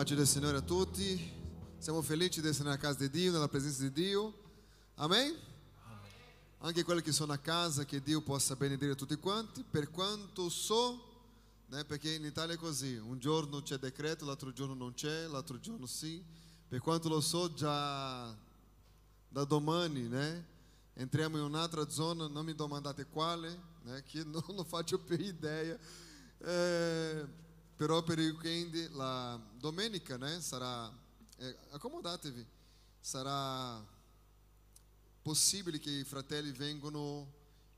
[0.00, 1.30] Pace del Signore a tutti.
[1.76, 4.32] Siamo felici di essere nella casa di Dio, nella presenza di Dio.
[4.94, 5.36] Amen?
[6.60, 9.62] Anche quelli che sono a casa, che Dio possa benedire tutti quanti.
[9.62, 10.98] Per quanto so,
[11.66, 15.60] né, perché in Italia è così, un giorno c'è decreto, l'altro giorno non c'è, l'altro
[15.60, 16.24] giorno sì.
[16.66, 18.34] Per quanto lo so, già
[19.28, 20.46] da domani, né,
[20.94, 25.76] entriamo in un'altra zona, non mi domandate quale, né, che non, non faccio più idea.
[26.38, 27.48] Eh,
[27.80, 30.92] però per il weekend, la domenica, né, sarà,
[31.38, 32.44] eh, accomodatevi,
[33.00, 33.82] sarà
[35.22, 37.26] possibile che i fratelli vengano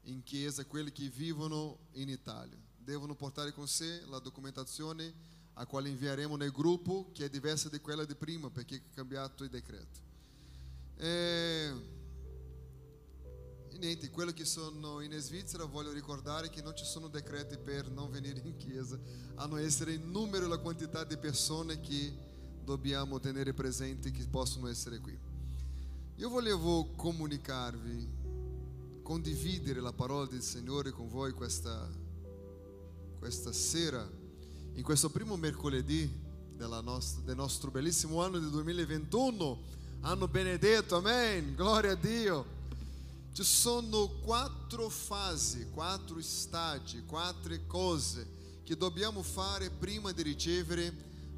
[0.06, 2.58] in chiesa, quelli che vivono in Italia.
[2.76, 5.14] Devono portare con sé la documentazione
[5.52, 9.44] a quale invieremo nel gruppo, che è diversa di quella di prima, perché è cambiato
[9.44, 10.00] il decreto.
[10.96, 11.72] E,
[13.74, 17.88] e niente, quelli che sono in Svizzera voglio ricordare che non ci sono decreti per
[17.90, 18.98] non venire in chiesa,
[19.46, 22.12] non essere il numero la quantità di persone che
[22.62, 25.18] dobbiamo tenere presenti che possono essere qui.
[26.16, 28.08] Io volevo comunicarvi,
[29.02, 31.88] condividere la parola del Signore con voi questa,
[33.18, 34.06] questa sera,
[34.74, 36.20] in questo primo mercoledì
[36.58, 39.62] nostra, del nostro bellissimo anno del 2021,
[40.02, 42.60] anno benedetto, amen, gloria a Dio.
[43.32, 50.92] Ci sono quattro fasi, quattro stadi, quattro cose che dobbiamo fare prima di ricevere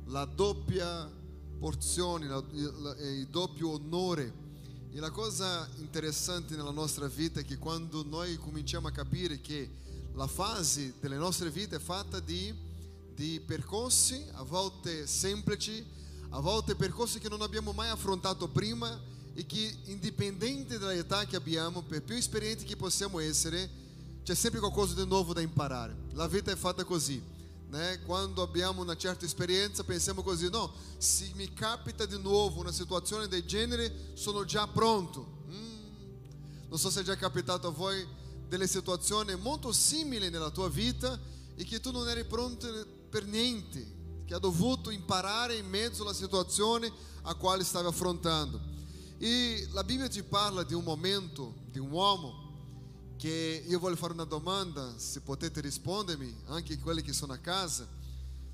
[0.06, 1.09] la doppia
[1.56, 4.42] porzione, la- il, il doppio onore.
[4.91, 9.70] E la cosa interessante nella nostra vita è che quando noi cominciamo a capire che
[10.15, 12.53] la fase delle nostre vite è fatta di,
[13.15, 15.84] di percorsi, a volte semplici,
[16.31, 21.83] a volte percorsi che non abbiamo mai affrontato prima e che indipendente dall'età che abbiamo,
[21.83, 23.69] per più esperienti che possiamo essere,
[24.23, 25.95] c'è sempre qualcosa di nuovo da imparare.
[26.13, 27.21] La vita è fatta così.
[27.69, 28.01] né?
[28.03, 33.27] Quando abbiamo una certa esperienza pensiamo così, no, se mi capita di nuovo una situazione
[33.27, 35.43] del genere sono già pronto.
[35.51, 36.69] Mm.
[36.69, 38.07] Non so se è già capitato a voi
[38.49, 41.19] delle situazioni molto simili nella tua vita
[41.56, 42.69] e che tu non eri pronto
[43.11, 46.91] per niente, che ha dovuto imparare in mezzo alla situazione
[47.23, 48.74] a quale stavi affrontando.
[49.25, 54.12] E la Bibbia ci parla di un momento, di un uomo che io voglio fare
[54.12, 57.89] una domanda, se potete rispondermi, anche quelli che sono a casa.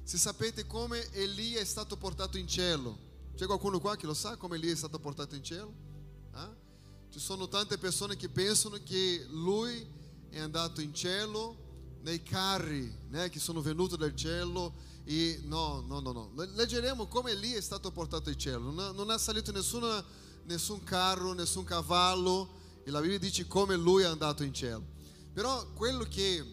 [0.05, 2.97] Se sapete come Elia è stato portato in cielo.
[3.35, 5.75] C'è qualcuno qua che lo sa come Elia è stato portato in cielo?
[6.35, 6.55] Ah?
[7.09, 9.85] Ci sono tante persone che pensano che lui
[10.29, 15.99] è andato in cielo nei carri né, che sono venuti dal cielo e no, no,
[15.99, 16.31] no, no.
[16.55, 18.71] Leggeremo come Elia è stato portato in cielo.
[18.71, 20.05] Non, non ha salito nessuna,
[20.45, 24.85] nessun carro, nessun cavallo e la Bibbia dice come lui è andato in cielo.
[25.33, 26.45] Però quello che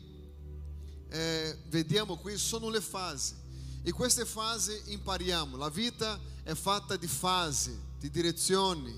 [1.09, 3.35] eh, vediamo qui sono le fasi
[3.81, 5.57] e queste fasi impariamo.
[5.57, 8.93] La vita è fatta di fasi, di direzioni,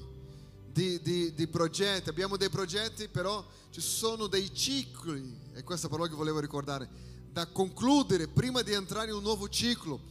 [0.72, 2.10] di, di, di progetti.
[2.10, 6.90] Abbiamo dei progetti, però ci sono dei cicli, è questa parola che volevo ricordare,
[7.32, 10.02] da concludere prima di entrare in un nuovo ciclo.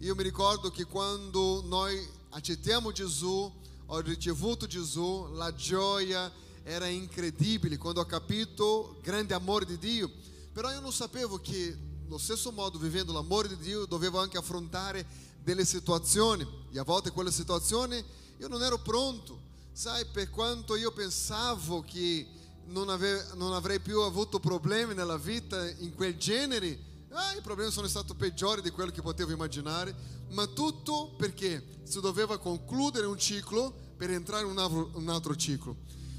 [0.00, 3.52] Io mi ricordo che quando noi accettiamo Gesù,
[3.94, 6.30] ho ricevuto Gesù, la gioia
[6.64, 10.10] era incredibile quando ho capito grande amore di Dio.
[10.52, 15.06] Però io non sapevo che, allo stesso modo, vivendo l'amore di Dio, dovevo anche affrontare
[15.42, 16.46] delle situazioni.
[16.72, 18.02] E a volte quelle situazioni
[18.38, 19.40] io non ero pronto.
[19.72, 22.26] Sai, per quanto io pensavo che
[22.66, 26.78] non, ave- non avrei più avuto problemi nella vita in quel genere,
[27.10, 29.94] ah, i problemi sono stati peggiori di quello che potevo immaginare,
[30.30, 35.36] ma tutto perché si doveva concludere un ciclo per entrare in un altro, un altro
[35.36, 35.76] ciclo.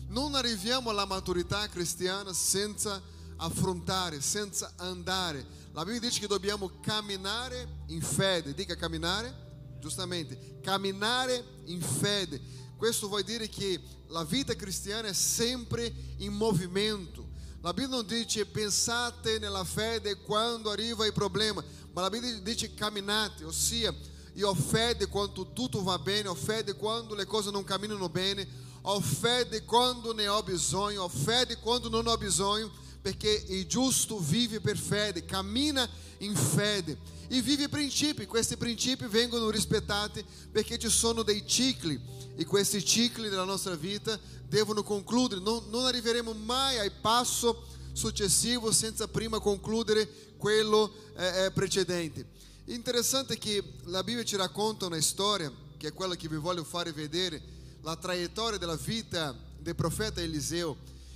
[0.07, 3.01] Non arriviamo alla maturità cristiana senza
[3.37, 5.45] affrontare, senza andare.
[5.73, 8.53] La Bibbia dice che dobbiamo camminare in fede.
[8.53, 12.41] Dica camminare, giustamente, camminare in fede.
[12.77, 17.33] Questo vuol dire che la vita cristiana è sempre in movimento.
[17.61, 22.73] La Bibbia non dice pensate nella fede quando arriva il problema, ma la Bibbia dice
[22.73, 23.93] camminate, ossia
[24.35, 28.45] io ho fede quando tutto va bene, ho fede quando le cose non camminano bene,
[28.81, 32.69] ho fede quando ne ho bisogno, ho fede quando non ho bisogno,
[33.01, 35.87] perché il giusto vive per fede, cammina
[36.19, 36.97] in fede
[37.27, 38.25] e vive principi.
[38.25, 41.99] Questi principi vengono rispettati perché ci sono dei cicli
[42.35, 45.39] e questi cicli della nostra vita devono concludere.
[45.39, 52.25] Non, non arriveremo mai al passo successivo senza prima concludere quello eh, eh, precedente.
[52.67, 56.91] Interessante che la Bibbia ci racconta una storia, che è quella che vi voglio fare
[56.91, 57.39] vedere,
[57.81, 60.75] la traiettoria della vita del profeta Eliseo.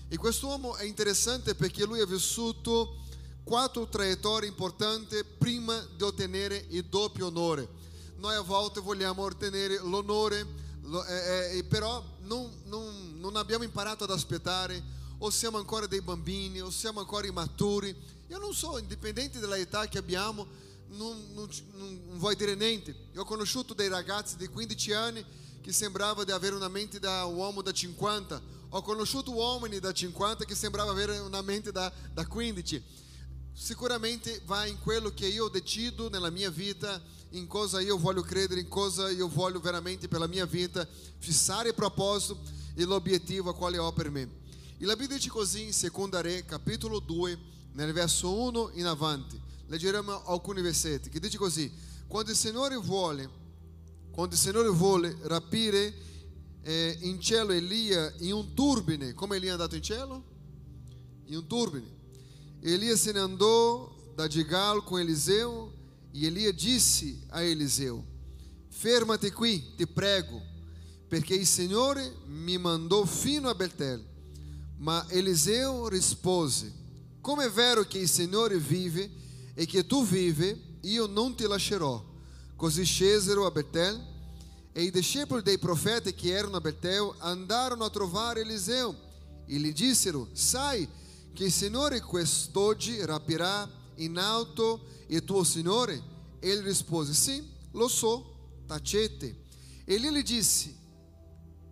[0.10, 2.98] E quest'uomo è interessante perché lui ha vissuto
[3.44, 7.78] quattro traiettorie importanti prima di ottenere il doppio onore.
[8.18, 10.46] noi a volte vogliamo ottenere l'onore,
[10.81, 14.84] lo- eh, eh, però non, non- non abbiamo imparato ad aspettare,
[15.19, 17.96] o siamo ancora dei bambini, o siamo ancora immaturi.
[18.28, 20.46] Io non so, indipendente dalla età che abbiamo,
[20.89, 22.95] non, non non- vuoi dire niente.
[23.75, 25.25] Dei ragazzi di 15 anni
[25.62, 28.41] che sembrava di avere una mente da uomo da 50.
[28.69, 32.81] Ho conosciuto uomini da 50 che sembrava avere una mente da, da 15.
[33.53, 37.01] Sicuramente va in quello che io decido nella mia vita,
[37.31, 40.88] in cosa io voglio credere, in cosa io voglio veramente per la mia vita,
[41.18, 42.39] fissare il proposito
[42.75, 44.38] e l'obiettivo a quale ho per me.
[44.77, 47.38] E la Bibbia dice così in Seconda Re, capitolo 2,
[47.74, 49.39] nel verso 1 in avanti.
[49.69, 51.71] Leggeremo alcuni versetti che dice così:
[52.07, 53.30] Quando il Signore vuole,
[54.10, 55.94] quando il Signore vuole rapire
[56.63, 60.24] eh, in cielo Elia in un turbine, come Elia è andato in cielo?
[61.25, 61.86] In un turbine.
[62.62, 65.72] Elia se ne andò da Gigal com Eliseu
[66.12, 68.04] e Elia disse a Eliseu:
[68.69, 70.42] Fermati qui, te prego,
[71.07, 74.04] perché il Signore mi mandò fino a Betel.
[74.77, 76.74] Ma Eliseu rispose:
[77.22, 79.27] Come è vero che il Signore vive
[79.60, 82.02] e che tu vive, io non ti lascerò.
[82.56, 84.02] Così scesero a Betel
[84.72, 88.96] e i discepoli dei profeti che erano a Betel andarono a trovare Eliseu
[89.46, 90.88] e gli dissero: Sai
[91.34, 96.02] che il Signore quest'oggi rapirà in alto il tuo Signore?
[96.40, 99.44] Ele rispose: Sim, lo so, tacete.
[99.84, 100.74] Ele lhe disse: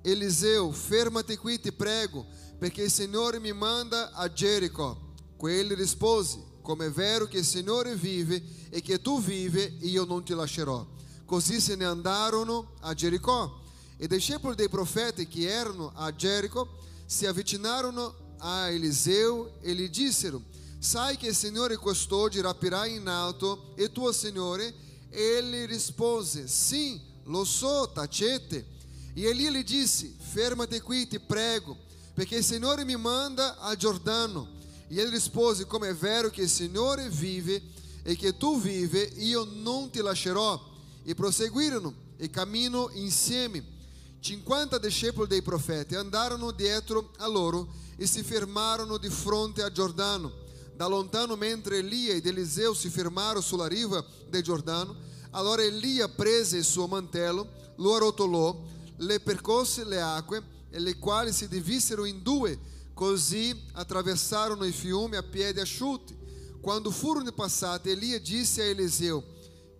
[0.01, 2.25] Eliseu, fermati qui, te prego,
[2.59, 4.97] perché il Signore mi manda a Jericó.
[5.37, 10.25] Quelli rispose: Come è vero che il Signore vive e che tu vive, io non
[10.25, 10.85] ti lascerò.
[11.23, 13.61] Così se ne andarono a Jericó.
[13.95, 16.67] E i discepoli dei profeti che erano a Jericó
[17.05, 20.43] si avvicinarono a Eliseu e gli dissero:
[20.77, 24.73] Sai che il Signore quest'oggi rapirà in alto il tuo Signore?
[25.09, 28.65] Ele rispose: Sim, lo so, tacete.
[29.13, 31.77] E Elia lhe disse: Fermati qui, te prego,
[32.13, 34.55] perché il Signore mi manda a Giordano.
[34.87, 37.61] E ele rispose: Come è vero che il Signore vive
[38.03, 40.75] e che tu vive, io non ti lascerò.
[41.03, 43.75] E proseguirono e cammino insieme.
[44.19, 50.45] 50 discepoli dei profeti andarono dietro a loro e si fermarono di fronte a Giordano.
[50.75, 54.95] Da lontano, mentre Elia ed Eliseu si fermarono sulla riva del Giordano,
[55.31, 57.47] allora Elia prese il suo mantello,
[57.77, 58.59] lo arrotolò,
[58.97, 62.59] le percosse le acque, e le quali si divisero in due,
[62.97, 66.17] così attraversarono il fiume a piedi asciutti.
[66.59, 69.23] Quando furono passati, Elia disse a Eliseu: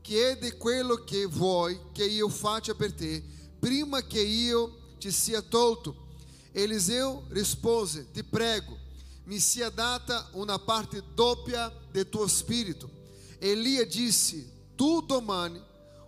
[0.04, 3.24] Chiede quello che vuoi che io faccia per te,
[3.58, 6.10] prima che io ti sia tolto.
[6.52, 8.78] Eliseu rispose: Ti prego,
[9.24, 12.88] mi sia data una parte doppia del tuo spirito.
[13.40, 15.60] Elia disse: Tu domani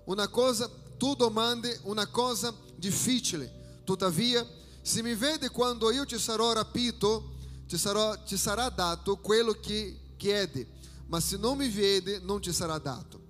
[0.06, 3.82] una cosa, tu domandi una cosa difficile.
[3.84, 4.48] Tuttavia,
[4.90, 7.36] se mi vede quando io ti sarò rapito,
[7.68, 10.66] ti, sarò, ti sarà dato quello che chiede,
[11.06, 13.22] ma se non mi vede, non ti sarà dato.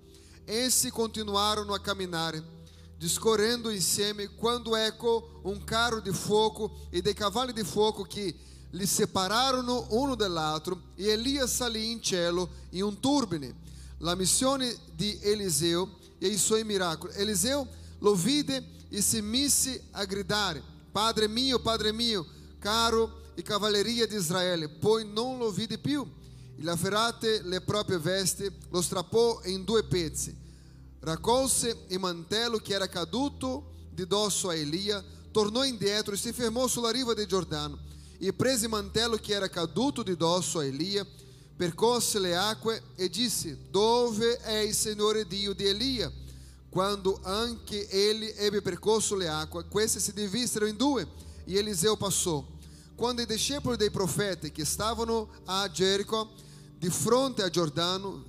[0.46, 2.42] Essi continuarono a camminare,
[2.96, 8.34] discorrendo insieme, quando ecco un carro di fuoco e dei cavalli di fuoco che
[8.70, 13.54] li separarono uno dall'altro, e Elia salì in cielo in un turbine.
[13.98, 15.86] La missione di Eliseu
[16.18, 17.12] e i suoi miracoli.
[17.16, 17.66] Eliseu
[17.98, 22.26] lo vide e si mise a gridare: Padre mio, Padre mio,
[22.58, 24.68] caro e cavalleria di Israele.
[24.68, 26.06] Poi non lo vide più.
[26.56, 30.36] E afferrate le proprie vesti, lo strappò in due pezzi.
[31.00, 36.66] Raccolse il mantello che era caduto di dosso a Elia, tornò indietro e si fermò
[36.66, 37.78] sulla riva del Giordano.
[38.18, 41.06] E prese il mantello che era caduto di dosso a Elia,
[41.56, 46.12] percorse le acque e disse: Dove è il Signore Dio di Elia?
[46.70, 51.06] Quando anche ele ebbe percorso le acque, queste si divisero in due
[51.44, 52.46] e Eliseu passò.
[52.94, 56.30] Quando i discepoli dei profeti che stavano a Jericó,
[56.78, 58.24] di fronte a Giordano,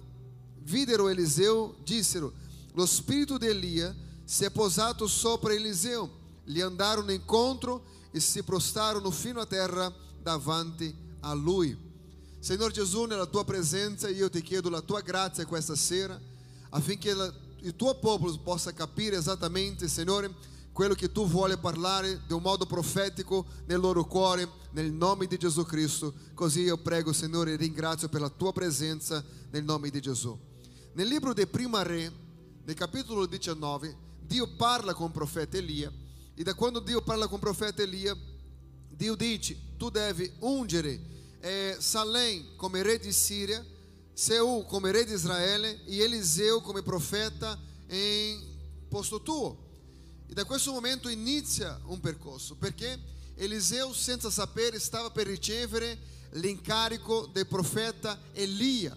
[0.63, 2.33] videro Eliseu, dissero:
[2.74, 6.10] Lo spirito di Elia si è posato sopra Eliseu.
[6.43, 11.77] Gli andarono incontro e si prostrarono fino a terra davanti a lui.
[12.39, 16.19] Signor Gesù, nella tua presenza io ti chiedo la tua grazia questa sera
[16.69, 20.33] affinché la, il tuo popolo possa capire esattamente, Signore,
[20.71, 25.37] quello che tu vuole parlare di un modo profetico nel loro cuore, nel nome di
[25.37, 26.13] Gesù Cristo.
[26.33, 30.37] Così io prego, Signore, e ringrazio per la tua presenza nel nome di Gesù.
[30.93, 32.11] Nel libro di Prima Re,
[32.63, 35.91] nel capitolo 19, Dio parla con il profeta Elia
[36.33, 38.15] e da quando Dio parla con il profeta Elia,
[38.89, 40.99] Dio dice, tu devi ungere
[41.39, 43.63] eh, Salem come re di Siria,
[44.21, 48.39] Seu come re di Israele e Eliseu come profeta em
[48.87, 49.57] posto tuo.
[50.27, 52.99] E da questo momento inizia un percorso, perché
[53.33, 55.97] Eliseu, senza sapere, stava per ricevere
[56.33, 58.95] l'incarico del profeta Elia.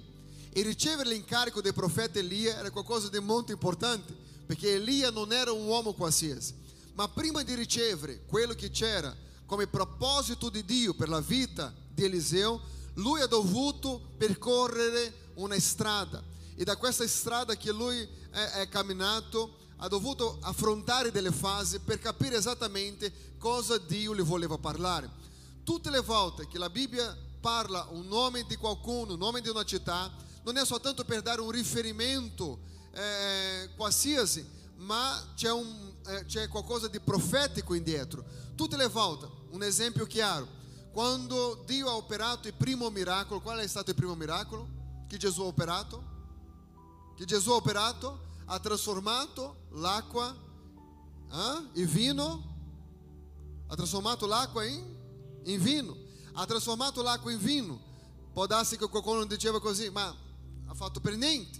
[0.51, 4.15] E ricevere l'incarico del profeta Elia era qualcosa di molto importante,
[4.45, 6.53] perché Elia non era un uomo qualsiasi.
[6.93, 9.17] Ma prima di ricevere quello che c'era
[9.47, 12.61] come proposito di Dio per la vita Eliseu,
[12.95, 16.23] lui ha dovuto percorrere una strada.
[16.57, 21.99] E da questa strada che lui è, è camminato, ha dovuto affrontare delle fasi per
[21.99, 25.11] capire esattamente cosa Dio gli voleva parlare.
[25.65, 29.65] Tutte le volte che la Bibbia parla un nome di qualcuno, un nome di una
[29.65, 30.11] città,
[30.45, 32.59] non è soltanto per dare un riferimento
[32.93, 34.47] eh, qualsiasi,
[34.77, 38.25] ma c'è, un, eh, c'è qualcosa di profetico indietro.
[38.55, 40.47] Tutte le volte, un esempio chiaro,
[40.95, 44.69] quando Dio ha operato il primo miracolo, qual è stato il primo miracolo
[45.09, 46.13] che Gesù ha operato?
[47.17, 48.21] Che Gesù ha operato?
[48.45, 50.33] Ha trasformato l'acqua
[51.33, 52.43] eh, in vino,
[53.67, 54.85] ha trasformato l'acqua in,
[55.43, 55.97] in vino,
[56.35, 57.81] ha trasformato l'acqua in vino.
[58.33, 60.07] Può darsi che qualcuno diceva così, ma
[60.67, 61.59] ha fatto per niente,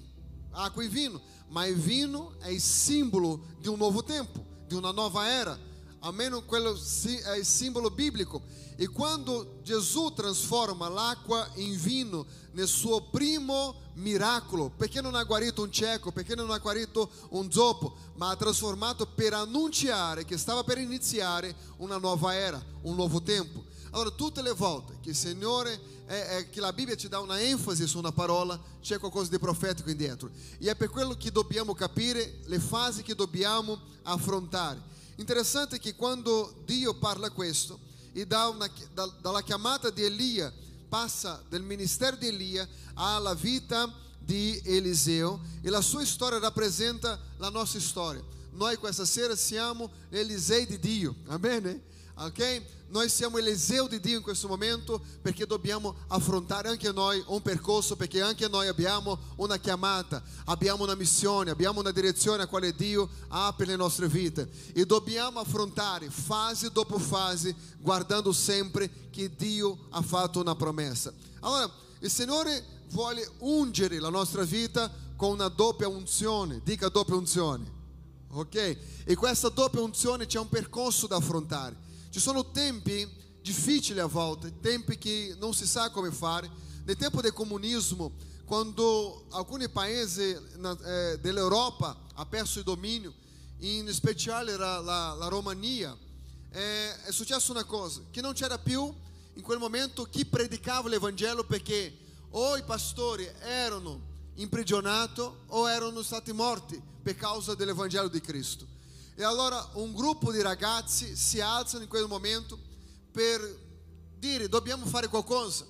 [0.53, 1.21] acqua e vino.
[1.49, 5.59] Ma il vino è il simbolo di un nuovo tempo, di una nuova era.
[6.05, 8.43] Almeno quello è il simbolo biblico.
[8.77, 15.63] E quando Gesù trasforma l'acqua in vino nel suo primo miracolo, perché non ha guarito
[15.63, 20.63] un cieco, perché non ha guarito un zoppo, ma ha trasformato per annunciare che stava
[20.63, 23.65] per iniziare una nuova era, un nuovo tempo.
[23.93, 27.41] Allora, tutte le volte che il Signore, è, è, che la Bibbia ci dà una
[27.41, 30.29] enfasi su una parola, c'è qualcosa di profetico indietro.
[30.59, 34.93] E è per quello che dobbiamo capire le fasi che dobbiamo affrontare.
[35.17, 37.79] Interessante che quando Dio parla questo,
[38.13, 40.53] e dà una, da, dalla chiamata di Elia,
[40.89, 47.49] passa del ministero di Elia alla vita di Eliseo e la sua storia rappresenta la
[47.49, 48.23] nostra storia.
[48.53, 51.83] Noi questa sera siamo Elisei di Dio, amen?
[52.15, 52.63] Ok?
[52.95, 57.97] Noi siamo Eliseu di Dio in questo momento perché dobbiamo affrontare anche noi un percorso,
[57.97, 63.11] perché anche noi abbiamo una chiamata, abbiamo una missione, abbiamo una direzione a quale Dio
[63.31, 69.87] ha per le nostre vite e dobbiamo affrontare fase dopo fase, guardando sempre che Dio
[69.91, 71.13] ha fatto una promessa.
[71.41, 77.69] Allora, il Signore vuole ungere la nostra vita con una doppia unzione, dica doppia unzione,
[78.31, 78.79] ok?
[79.05, 81.83] E questa doppia unzione c'è un percorso da affrontare.
[82.15, 83.11] Ci sono tempi
[83.43, 86.49] difficili a volte, tempi che non si sa come fare.
[86.85, 88.13] Nel tempo del comunismo,
[88.45, 93.13] quando alcuni paesi eh, dell'Europa ha perso il dominio,
[93.59, 95.99] in speciale era la, la Romania,
[96.53, 98.95] eh, è successa una cosa, che non c'era più
[99.33, 101.97] in quel momento chi predicava l'Evangelo perché
[102.31, 104.01] o i pastori erano
[104.35, 108.74] imprigionati o erano stati morti per causa dell'Evangelo di Cristo.
[109.17, 112.59] E allora un gruppo di ragazzi si alzano in quel momento
[113.13, 113.41] per
[114.19, 115.65] dire dobbiamo fare qualcosa.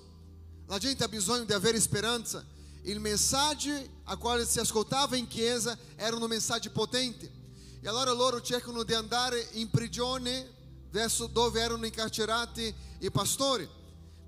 [0.65, 2.43] La gente ha bisogno di avere speranza.
[2.83, 3.71] Il messaggio
[4.05, 7.31] a quale si ascoltava in chiesa era un messaggio potente.
[7.81, 10.51] E allora loro cercano di andare in prigione
[10.89, 13.69] verso dove erano incarcerati i pastori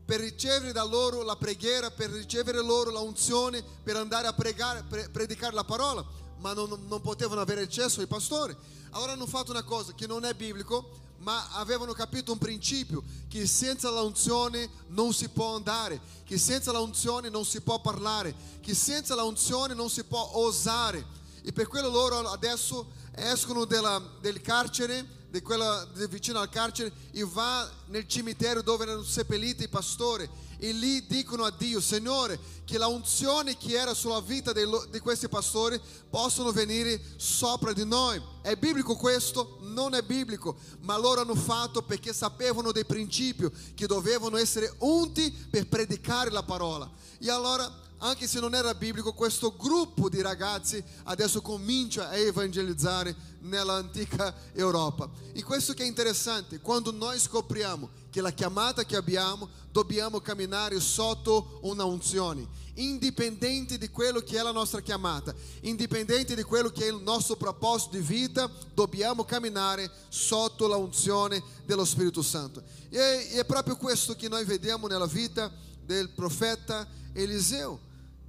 [0.06, 4.84] per ricevere da loro la preghiera, per ricevere loro la unzione, per andare a pregare,
[4.88, 6.06] pre- predicare la parola,
[6.38, 8.56] ma non, non potevano avere accesso ai pastori.
[8.92, 13.46] Allora hanno fatto una cosa che non è biblico, ma avevano capito un principio, che
[13.48, 18.36] senza la unzione non si può andare, che senza la unzione non si può parlare,
[18.62, 21.06] che senza la unzione non si può osare.
[21.42, 27.26] E per quello loro adesso escono della, del carcere di quella vicino al carcere e
[27.26, 32.78] va nel cimitero dove erano seppelliti i pastori e lì dicono a Dio, Signore, che
[32.78, 38.22] la unzione che era sulla vita di questi pastori possano venire sopra di noi.
[38.42, 39.60] È biblico questo?
[39.62, 45.32] Non è biblico, ma loro hanno fatto perché sapevano dei principi che dovevano essere unti
[45.32, 46.90] per predicare la parola.
[47.20, 53.16] E allora anche se non era biblico, questo gruppo di ragazzi adesso comincia a evangelizzare
[53.42, 55.10] nell'antica Europa.
[55.34, 60.80] E questo che è interessante, quando noi scopriamo che la chiamata che abbiamo, dobbiamo camminare
[60.80, 66.86] sotto una unzione, indipendente di quello che è la nostra chiamata, indipendente di quello che
[66.86, 72.64] è il nostro proposito di vita, dobbiamo camminare sotto la unzione dello Spirito Santo.
[72.90, 75.52] E è proprio questo che noi vediamo nella vita
[75.86, 77.80] del profeta Eliseo.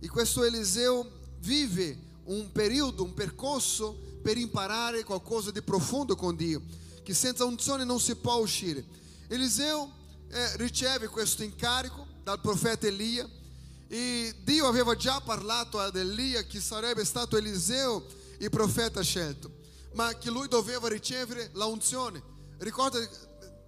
[0.01, 6.61] E questo Eliseo vive un periodo, un percorso per imparare qualcosa di profondo con Dio,
[7.03, 9.07] che senza unzione non si può uscire.
[9.29, 9.93] Eliseo
[10.31, 13.29] eh, riceve questo incarico dal profeta Elia
[13.87, 18.07] e Dio aveva già parlato ad Elia che sarebbe stato Eliseo
[18.39, 19.57] il profeta scelto.
[19.95, 22.23] ma che lui doveva ricevere la unzione.
[22.59, 22.99] Ricorda,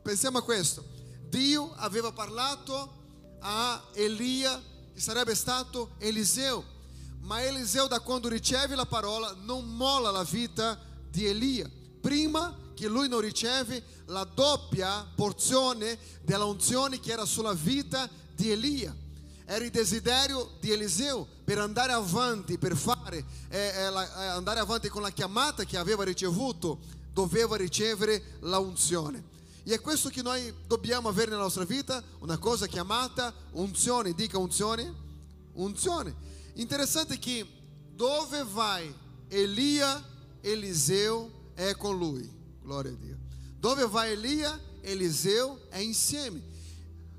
[0.02, 0.84] pensiamo a questo.
[1.28, 2.98] Dio aveva parlato
[3.40, 4.60] a Elia
[4.92, 6.64] che sarebbe stato Eliseo,
[7.20, 11.68] ma Eliseo da quando riceve la parola non molla la vita di Elia.
[12.00, 18.50] Prima che lui non riceve la doppia porzione della unzione che era sulla vita di
[18.50, 18.96] Elia.
[19.44, 24.88] Era il desiderio di Eliseo per andare avanti, per fare, eh, eh, eh, andare avanti
[24.88, 26.78] con la chiamata che aveva ricevuto,
[27.12, 29.24] doveva ricevere la unzione.
[29.62, 34.38] E è questo che noi dobbiamo avere nella nostra vita, una cosa chiamata unzione, dica
[34.38, 34.90] unzione,
[35.52, 36.14] unzione.
[36.54, 37.46] Interessante che
[37.94, 38.90] dove vai
[39.28, 40.02] Elia,
[40.40, 42.39] Eliseu è con lui,
[42.70, 43.18] glória a Dio.
[43.58, 46.40] Dove vai Elia, Eliseu è insieme.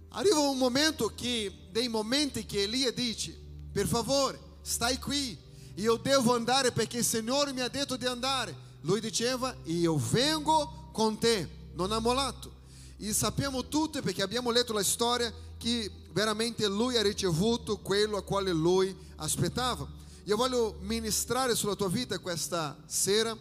[0.10, 3.38] Arriva un momento che, dei momenti che Elia dice,
[3.72, 5.38] per favore, stai qui,
[5.76, 8.56] io devo andare perché il Signore mi ha detto di andare.
[8.82, 12.60] Lui diceva, io vengo con te, non ha mollato.
[12.98, 18.24] E sappiamo tutti, perché abbiamo letto la storia, che veramente lui ha ricevuto quello a
[18.24, 19.88] quale lui aspettava.
[20.26, 23.38] Io voglio ministrare sulla tua vita questa sera,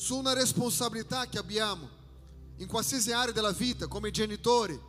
[0.00, 1.86] su una responsabilità che abbiamo
[2.56, 4.80] in qualsiasi area della vita, come genitori,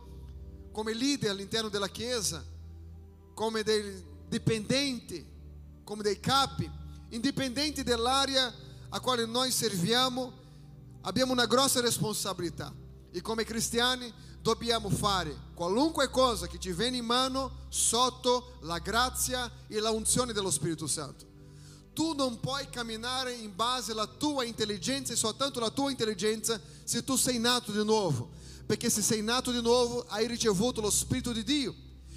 [0.72, 2.42] come leader all'interno della Chiesa,
[3.34, 5.22] come dei dipendenti,
[5.84, 6.68] come dei capi,
[7.10, 8.50] indipendenti dell'area
[8.88, 10.32] a quale noi serviamo,
[11.02, 12.72] abbiamo una grossa responsabilità
[13.10, 19.50] e come cristiani dobbiamo fare qualunque cosa che ci viene in mano sotto la grazia
[19.68, 21.31] e la unzione dello Spirito Santo.
[21.94, 27.04] Tu non puoi camminare in base alla tua intelligenza e soltanto la tua intelligenza se
[27.04, 28.30] tu sei nato di nuovo,
[28.64, 31.74] perché se sei nato di nuovo hai ricevuto lo Spirito di Dio.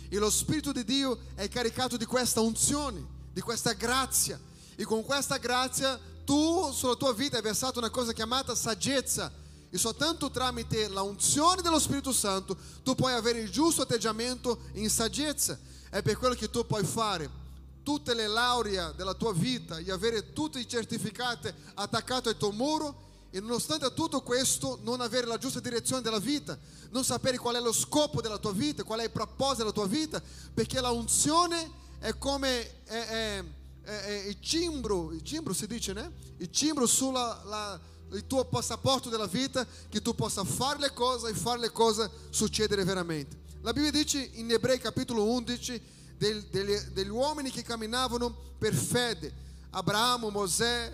[0.07, 4.39] E lo Spirito di Dio è caricato di questa unzione, di questa grazia.
[4.75, 9.29] E con questa grazia tu sulla tua vita hai versato una cosa chiamata saggezza.
[9.69, 14.89] E soltanto tramite la unzione dello Spirito Santo tu puoi avere il giusto atteggiamento in
[14.89, 15.59] saggezza.
[15.89, 17.43] È per quello che tu puoi fare
[17.85, 23.03] tutte le lauree della tua vita e avere tutti i certificati attaccati al tuo muro
[23.29, 26.57] e nonostante tutto questo non avere la giusta direzione della vita,
[26.89, 29.85] non sapere qual è lo scopo della tua vita, qual è il proposito della tua
[29.85, 30.19] vita,
[30.51, 31.69] perché la unzione
[31.99, 33.43] è come è, è,
[33.83, 36.11] è, il cimbro, il cimbro si dice, né?
[36.37, 37.79] Il cimbro sulla la,
[38.13, 42.09] il tuo passaporto della vita che tu possa fare le cose e fare le cose
[42.31, 43.43] succedere veramente.
[43.61, 49.33] La Bibbia dice in Ebrei capitolo 11 del, degli, degli, uomini che camminavano per fede,
[49.71, 50.91] Abramo, Mosè,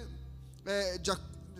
[0.63, 1.01] eh,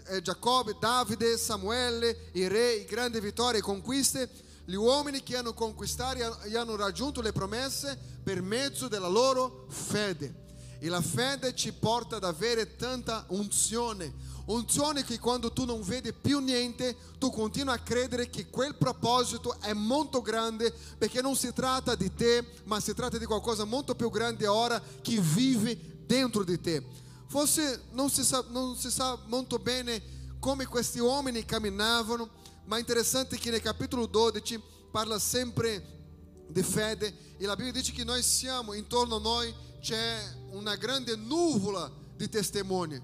[0.05, 4.29] eh, Giacobbe, Davide, Samuele, i re, grandi vittorie e conquiste,
[4.65, 10.39] gli uomini che hanno conquistato e hanno raggiunto le promesse per mezzo della loro fede.
[10.79, 14.11] E la fede ci porta ad avere tanta unzione,
[14.51, 19.59] unzione che quando tu non vedi più niente, tu continui a credere che quel proposito
[19.59, 23.95] è molto grande perché non si tratta di te, ma si tratta di qualcosa molto
[23.95, 26.83] più grande ora che vive dentro di te.
[27.27, 32.29] Forse non si sa, non si sa molto bene come questi uomini camminavano,
[32.65, 34.61] ma è interessante che nel capitolo 12
[34.91, 35.99] parla sempre
[36.47, 40.19] di fede e la Bibbia dice che noi siamo, intorno a noi c'è
[40.51, 43.01] una grande nuvola di testimoni.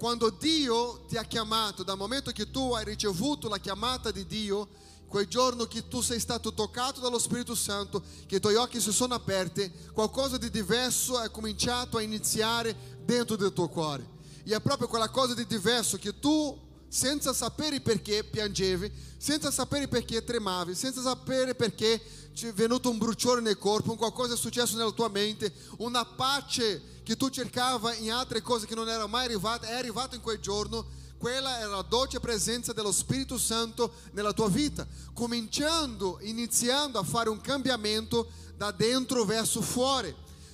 [0.00, 4.66] Quando Dio ti ha chiamato, dal momento che tu hai ricevuto la chiamata di Dio,
[5.06, 8.92] quel giorno che tu sei stato toccato dallo Spirito Santo, che i tuoi occhi si
[8.92, 14.08] sono aperti, qualcosa di diverso è cominciato a iniziare dentro del tuo cuore.
[14.42, 16.58] E è proprio quella cosa di diverso che tu,
[16.90, 22.02] senza sapere perché piangevi, senza sapere perché tremavi, senza sapere perché
[22.34, 26.04] ti è venuto un bruciore nel corpo, un qualcosa è successo nella tua mente, una
[26.04, 30.20] pace che tu cercava in altre cose che non erano mai arrivate, è arrivato in
[30.20, 30.84] quel giorno,
[31.16, 37.28] quella era la dolce presenza dello Spirito Santo nella tua vita, cominciando, iniziando a fare
[37.28, 40.12] un cambiamento da dentro verso fuori.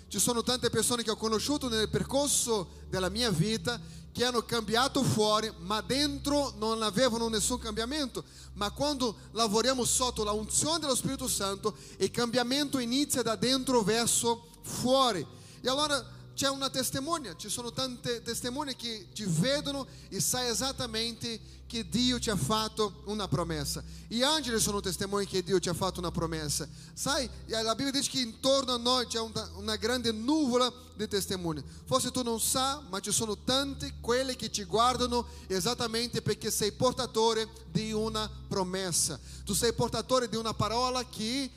[0.09, 3.81] Ci sono tante persone che ho conosciuto nel percorso della mia vita
[4.17, 8.25] che hanno cambiato fuori, ma dentro non avevano nessun cambiamento.
[8.55, 14.47] Ma quando lavoriamo sotto la unzione dello Spirito Santo, il cambiamento inizia da dentro verso
[14.63, 15.25] fuori.
[15.61, 16.03] E allora
[16.37, 22.19] c'è una testimonia, ci sono tante testimonie che ti vedono e sai esattamente che Dio
[22.19, 23.83] ti ha fatto una promessa.
[24.07, 26.69] Gli angeli sono testimoni che Dio ti ha fatto una promessa.
[26.93, 31.65] Sai, la Bibbia dice che intorno a noi c'è una, una grande nuvola di testimoni.
[31.87, 36.71] Forse tu non sai, ma ci sono tanti quelli che ti guardano esattamente perché sei
[36.71, 39.19] portatore di una promessa.
[39.43, 41.51] Tu sei portatore di una parola che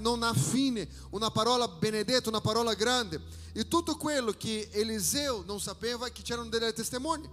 [0.00, 3.20] non ha fine, una parola benedetta, una parola grande.
[3.52, 7.28] E tutto quello che Eliseu non sapeva che c'erano delle testimonie.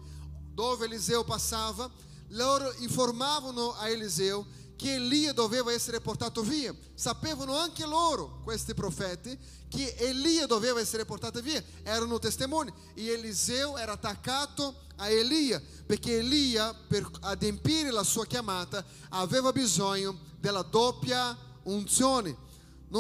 [0.53, 1.89] dove Eliseu passava,
[2.30, 4.43] loro informavano a Eliseu
[4.75, 6.73] che Elia doveva essere portato via.
[6.93, 11.62] Sapevano anche loro, questi profeti, che Elia doveva essere portato via.
[11.84, 12.71] Erano testimoni.
[12.93, 20.17] E Eliseu era attaccato a Elia, perché Elia, per adempiere la sua chiamata, aveva bisogno
[20.39, 21.36] della doppia
[21.67, 22.36] unzione.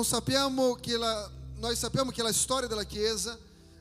[0.01, 3.37] Sappiamo la, noi sappiamo che la storia della Chiesa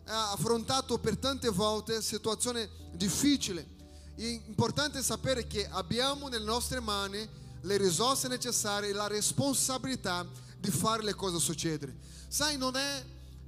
[0.06, 3.74] ha affrontato per tante volte situazioni difficili.
[4.14, 7.28] È importante sapere che abbiamo nelle nostre mani
[7.60, 10.26] le risorse necessarie e la responsabilità
[10.58, 11.94] di fare le cose succedere.
[12.28, 13.04] Sai, non è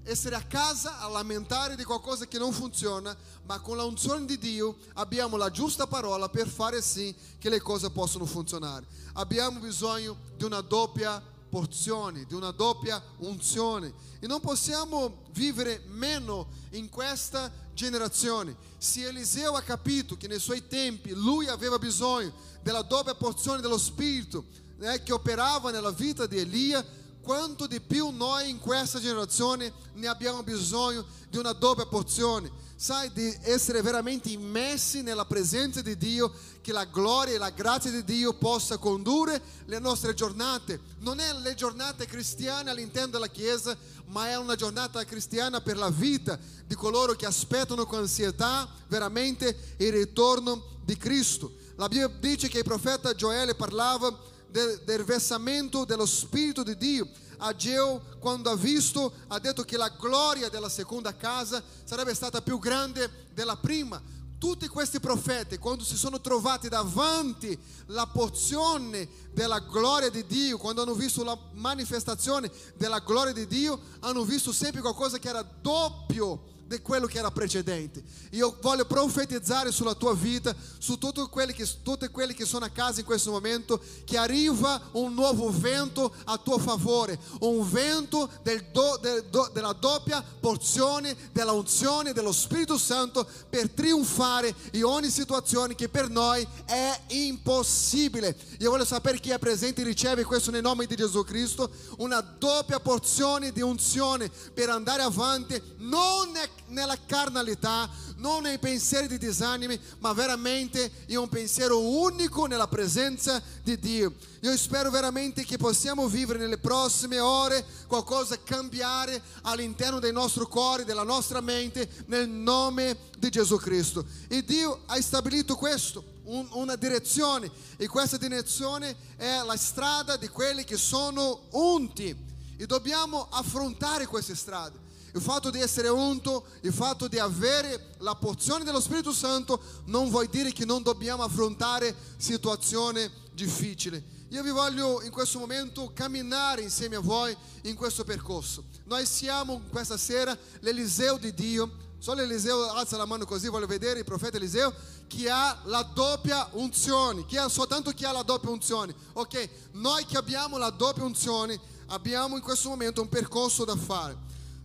[0.08, 4.76] essere a casa a lamentare di qualcosa che non funziona, ma con l'unzione di Dio
[4.94, 8.86] abbiamo la giusta parola per fare sì che le cose possano funzionare.
[9.14, 16.48] Abbiamo bisogno di una doppia porzione, di una doppia unzione e non possiamo vivere meno
[16.70, 18.56] in questa generazione.
[18.78, 23.78] Se Eliseo ha capito che nei suoi tempi lui aveva bisogno della doppia porzione dello
[23.78, 24.44] Spirito
[24.78, 26.84] né, che operava nella vita di Elia,
[27.20, 32.66] quanto di più noi in questa generazione ne abbiamo bisogno di una doppia porzione.
[32.76, 37.90] Sai, di essere veramente immersi nella presenza di Dio, che la gloria e la grazia
[37.90, 40.80] di Dio possa condurre le nostre giornate.
[41.00, 43.76] Non è le giornate cristiane all'interno della Chiesa,
[44.06, 49.74] ma è una giornata cristiana per la vita di coloro che aspettano con ansietà veramente
[49.78, 51.52] il ritorno di Cristo.
[51.76, 54.16] La Bibbia dice che il profeta Gioele parlava
[54.50, 57.08] del, del versamento dello Spirito di Dio.
[57.38, 62.58] Ageu, quando ha visto, ha detto che la gloria della seconda casa sarebbe stata più
[62.58, 64.02] grande della prima.
[64.38, 70.82] Tutti questi profeti, quando si sono trovati davanti la porzione della gloria di Dio, quando
[70.82, 76.56] hanno visto la manifestazione della gloria di Dio, hanno visto sempre qualcosa che era doppio
[76.68, 78.02] di quello che era precedente.
[78.32, 82.68] Io voglio profetizzare sulla tua vita, su tutti quelli che, tutti quelli che sono a
[82.68, 88.66] casa in questo momento, che arriva un nuovo vento a tuo favore, un vento del
[88.70, 95.08] do, del do, della doppia porzione della unzione dello Spirito Santo per trionfare in ogni
[95.08, 98.36] situazione che per noi è impossibile.
[98.58, 102.20] Io voglio sapere chi è presente e riceve questo nel nome di Gesù Cristo, una
[102.20, 109.18] doppia porzione di unzione per andare avanti, non è nella carnalità, non nei pensieri di
[109.18, 114.14] disanimi, ma veramente in un pensiero unico nella presenza di Dio.
[114.40, 120.84] Io spero veramente che possiamo vivere nelle prossime ore qualcosa cambiare all'interno del nostro cuore,
[120.84, 124.04] della nostra mente, nel nome di Gesù Cristo.
[124.28, 126.16] E Dio ha stabilito questo.
[126.24, 132.14] Un, una direzione e questa direzione è la strada di quelli che sono unti
[132.58, 134.86] e dobbiamo affrontare queste strade.
[135.14, 140.10] Il fatto di essere unto, il fatto di avere la porzione dello Spirito Santo non
[140.10, 144.16] vuol dire che non dobbiamo affrontare situazioni difficili.
[144.30, 148.64] Io vi voglio in questo momento camminare insieme a voi in questo percorso.
[148.84, 151.86] Noi siamo questa sera l'Eliseo di Dio.
[151.98, 154.72] Solo Eliseo alza la mano così, voglio vedere il profeta Eliseo
[155.06, 158.94] che ha la doppia unzione, che ha soltanto chi ha la doppia unzione.
[159.14, 164.16] Ok, noi che abbiamo la doppia unzione abbiamo in questo momento un percorso da fare.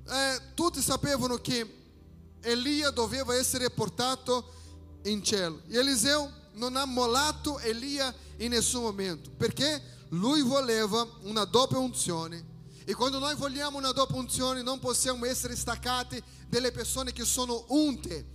[0.05, 1.81] Eh, tutti sapevano che
[2.41, 4.51] Elia doveva essere portato
[5.03, 5.61] in cielo.
[5.69, 12.51] E Eliseu non ha mollato Elia in nessun momento, perché lui voleva una doppia unzione.
[12.85, 17.63] E quando noi vogliamo una doppia unzione non possiamo essere staccati delle persone che sono
[17.69, 18.31] unte.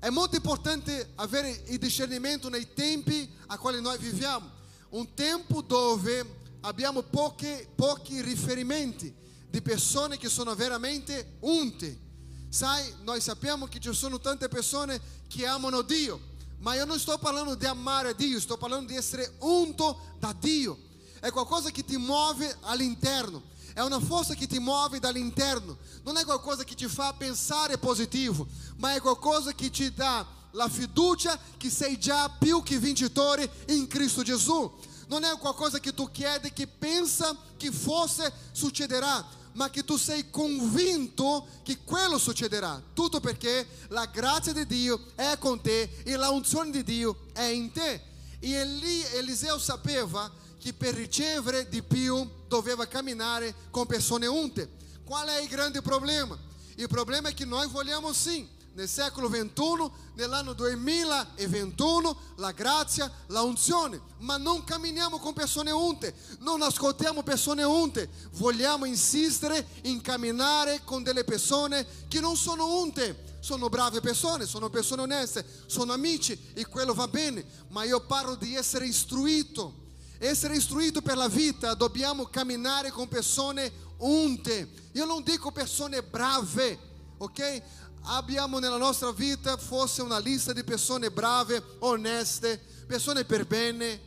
[0.00, 4.50] È molto importante avere il discernimento nei tempi a quali noi viviamo.
[4.90, 9.14] Un tempo dove abbiamo pochi, pochi riferimenti
[9.50, 12.08] di persone che sono veramente unte.
[12.48, 16.20] Sai, noi sappiamo che ci sono tante persone che amano Dio,
[16.58, 20.78] ma io non sto parlando di amare Dio, sto parlando di essere unto da Dio.
[21.20, 23.42] È qualcosa che ti muove all'interno,
[23.74, 28.46] è una forza che ti muove dall'interno, non è qualcosa che ti fa pensare positivo,
[28.76, 33.86] ma è qualcosa che ti dà la fiducia che sei già più che vincitore in
[33.86, 34.88] Cristo Gesù.
[35.06, 40.30] Non è qualcosa che tu chiedi, che pensa che forse succederà, ma che tu sei
[40.30, 42.82] convinto che quello succederà.
[42.92, 47.44] Tutto perché la grazia di Dio è con te e la unzione di Dio è
[47.44, 48.02] in te.
[48.38, 54.70] E Eli, Eliseo sapeva che per ricevere di più doveva camminare con persone unte.
[55.04, 56.38] Qual è il grande problema?
[56.76, 63.42] Il problema è che noi vogliamo sim nel secolo XXI, nell'anno 2021, la grazia, la
[63.42, 70.82] unzione, ma non camminiamo con persone unte, non ascoltiamo persone unte, vogliamo insistere in camminare
[70.84, 73.28] con delle persone che non sono unte.
[73.40, 78.34] sono brave persone, sono persone oneste, sono amici e quello va bene, ma io parlo
[78.34, 79.88] di essere istruito.
[80.18, 84.68] Essere istruito per la vita, dobbiamo camminare con persone unte.
[84.92, 86.78] Io non dico persone brave,
[87.16, 87.62] ok?
[88.02, 94.00] Abbiamo nella nostra vita forse una lista di persone brave, oneste, persone per bene,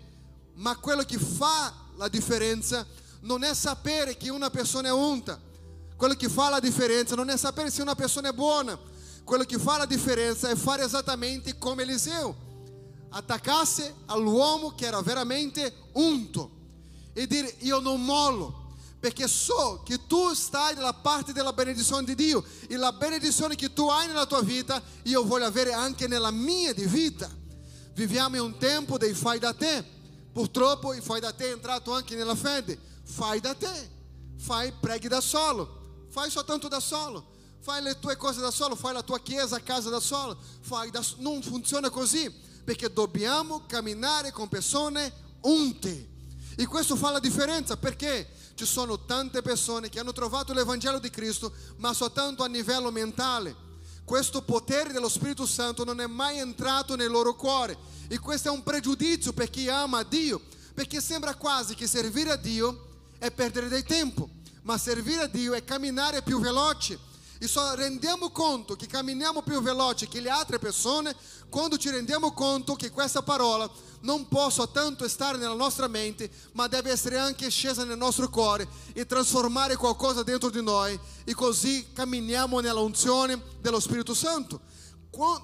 [0.56, 2.86] ma quello che fa la differenza
[3.22, 5.40] non è sapere che una persona è unta.
[5.96, 8.78] Quello che fa la differenza non è sapere se una persona è buona.
[9.24, 12.36] Quello che fa la differenza è fare esattamente come Eliseo.
[13.10, 16.50] Attaccasse all'uomo che era veramente unto
[17.14, 18.63] e dire io non mollo
[19.04, 23.74] perché so che tu stai dalla parte della benedizione di Dio e la benedizione che
[23.74, 27.30] tu hai nella tua vita io voglio avere anche nella mia di vita.
[27.96, 29.84] Viviamo in un tempo dei fai da te.
[30.32, 32.80] Purtroppo il fai da te è entrato anche nella fede.
[33.04, 33.92] Fai da te,
[34.38, 37.32] fai preghi da solo, fai soltanto da solo.
[37.60, 40.38] Fai le tue cose da solo, fai la tua chiesa casa da solo,
[40.92, 45.12] da, non funziona così, perché dobbiamo camminare con persone
[45.42, 46.12] unte.
[46.56, 51.10] E questo fa la differenza perché ci sono tante persone che hanno trovato l'Evangelo di
[51.10, 53.56] Cristo, ma soltanto a livello mentale.
[54.04, 57.78] Questo potere dello Spirito Santo non è mai entrato nel loro cuore.
[58.08, 60.42] E questo è un pregiudizio per chi ama Dio,
[60.74, 64.30] perché sembra quasi che servire a Dio è perdere del tempo,
[64.64, 67.00] ma servire a Dio è camminare più veloce.
[67.44, 71.14] E só rendiamo conto che camminiamo più veloce che le altre persone
[71.50, 73.70] quando ci rendiamo conto che questa parola
[74.04, 78.66] non può soltanto stare nella nostra mente, ma deve essere anche scesa nel nostro cuore
[78.94, 84.62] e trasformare qualcosa dentro di noi e così camminiamo nella unzione dello Spirito Santo.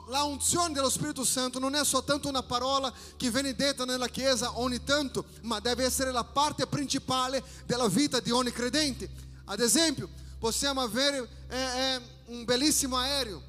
[0.07, 4.57] La unzione dello Spirito Santo non è soltanto una parola che viene detta nella chiesa
[4.57, 9.27] ogni tanto, ma deve essere la parte principale della vita di ogni credente.
[9.43, 13.43] Ad esempio, possiamo avere é, é, um belíssimo aereo.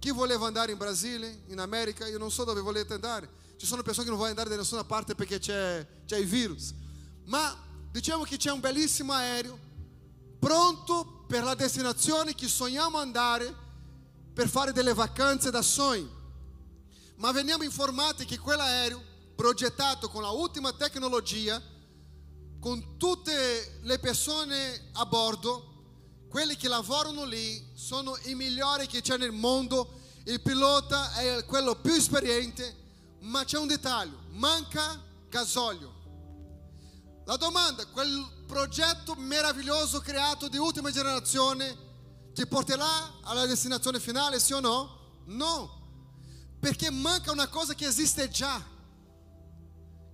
[0.00, 2.06] Chi voleva andare in Brasile, in America?
[2.08, 3.28] Io non so dove volete andare.
[3.56, 6.74] Ci sono persone che non vogliono andare da nessuna parte perché c'è, c'è il virus.
[7.26, 7.56] Ma
[7.92, 9.58] diciamo che c'è un bellissimo aereo
[10.40, 13.54] pronto per la destinazione che sogniamo andare
[14.34, 16.20] per fare delle vacanze da sogno.
[17.16, 19.00] Ma veniamo informati che quell'aereo,
[19.36, 21.62] progettato con la ultima tecnologia,
[22.58, 25.71] con tutte le persone a bordo,
[26.32, 31.74] quelli che lavorano lì sono i migliori che c'è nel mondo, il pilota è quello
[31.74, 32.74] più esperiente,
[33.20, 35.92] ma c'è un dettaglio, manca gasolio.
[37.26, 41.76] La domanda, quel progetto meraviglioso creato di ultima generazione
[42.32, 45.20] ti porterà alla destinazione finale, sì o no?
[45.26, 48.58] No, perché manca una cosa che esiste già,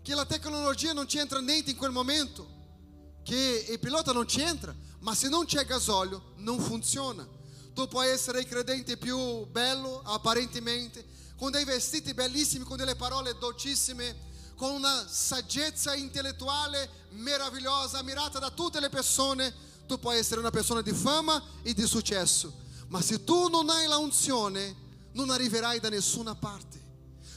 [0.02, 5.14] che la tecnologia non c'entra niente in quel momento, che il pilota non c'entra ma
[5.14, 7.26] se non c'è gasolio non funziona.
[7.74, 11.06] Tu puoi essere il credente più bello apparentemente,
[11.36, 18.50] con dei vestiti bellissimi, con delle parole dolcissime, con una saggezza intellettuale meravigliosa, ammirata da
[18.50, 19.54] tutte le persone.
[19.86, 22.52] Tu puoi essere una persona di fama e di successo,
[22.88, 24.74] ma se tu non hai la unzione,
[25.12, 26.84] non arriverai da nessuna parte,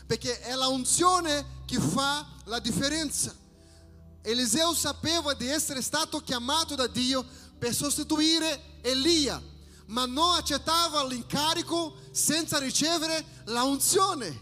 [0.08, 3.36] perché è la unzione che fa la differenza.
[4.24, 7.26] Eliseu sapeva di essere stato chiamato da Dio
[7.62, 9.40] per sostituire Elia,
[9.86, 14.36] ma non accettava l'incarico senza ricevere la unzione.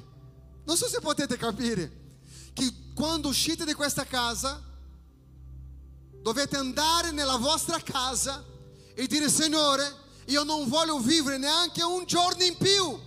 [0.64, 2.14] Non so se potete capire
[2.54, 4.64] che quando uscite di questa casa
[6.22, 8.42] dovete andare nella vostra casa
[8.96, 9.94] e dire Signore,
[10.28, 12.98] io non voglio vivere neanche un giorno in più,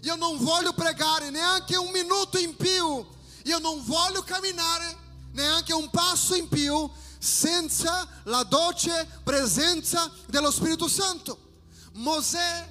[0.00, 3.06] io non voglio pregare neanche un minuto in più,
[3.44, 4.96] io non voglio camminare
[5.32, 6.90] neanche un passo in più
[7.24, 11.38] senza la dolce presenza dello Spirito Santo.
[11.94, 12.68] Mosè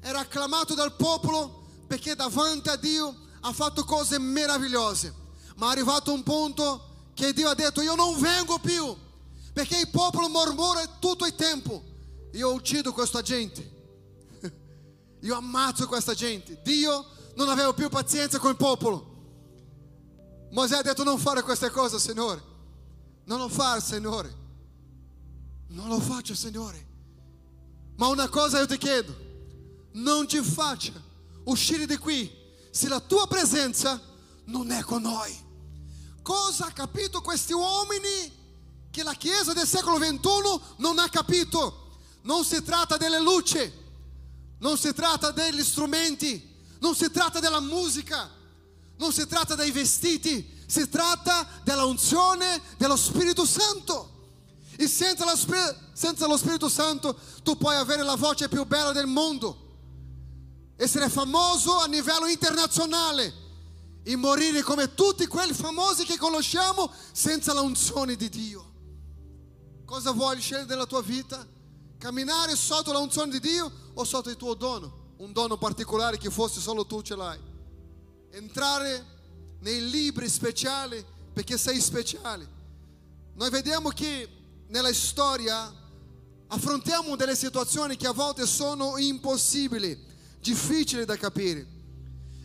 [0.00, 5.14] era acclamato dal popolo perché davanti a Dio ha fatto cose meravigliose,
[5.56, 8.94] ma è arrivato un punto che Dio ha detto io non vengo più
[9.52, 11.82] perché il popolo mormora tutto il tempo.
[12.32, 13.70] Io uccido questa gente,
[15.20, 16.60] io ammazzo questa gente.
[16.62, 19.12] Dio non aveva più pazienza con il popolo.
[20.50, 22.52] Mosè ha detto non fare queste cose, Signore.
[23.24, 24.42] Non lo fa, Signore.
[25.68, 26.92] Non lo faccio, Signore.
[27.96, 29.14] Ma una cosa io ti chiedo,
[29.92, 30.92] non ci faccia
[31.44, 32.30] uscire di qui
[32.70, 34.00] se la tua presenza
[34.46, 35.32] non è con noi.
[36.22, 38.42] Cosa ha capito questi uomini
[38.90, 41.98] che la Chiesa del secolo XXI non ha capito?
[42.22, 43.72] Non si tratta delle luci,
[44.58, 48.28] non si tratta degli strumenti, non si tratta della musica,
[48.96, 54.10] non si tratta dei vestiti, si tratta della unzione dello Spirito Santo.
[54.76, 55.38] E senza lo,
[55.92, 59.56] senza lo Spirito Santo tu puoi avere la voce più bella del mondo,
[60.76, 63.42] essere famoso a livello internazionale
[64.02, 68.72] e morire come tutti quelli famosi che conosciamo senza la unzione di Dio.
[69.84, 71.46] Cosa vuoi scegliere della tua vita?
[71.98, 75.12] Camminare sotto la unzione di Dio o sotto il tuo dono?
[75.18, 77.38] Un dono particolare che fosse solo tu ce l'hai.
[78.32, 79.13] Entrare
[79.64, 82.46] nei libri speciali perché sei speciale.
[83.34, 84.28] Noi vediamo che
[84.68, 85.72] nella storia
[86.48, 89.98] affrontiamo delle situazioni che a volte sono impossibili,
[90.38, 91.66] difficili da capire.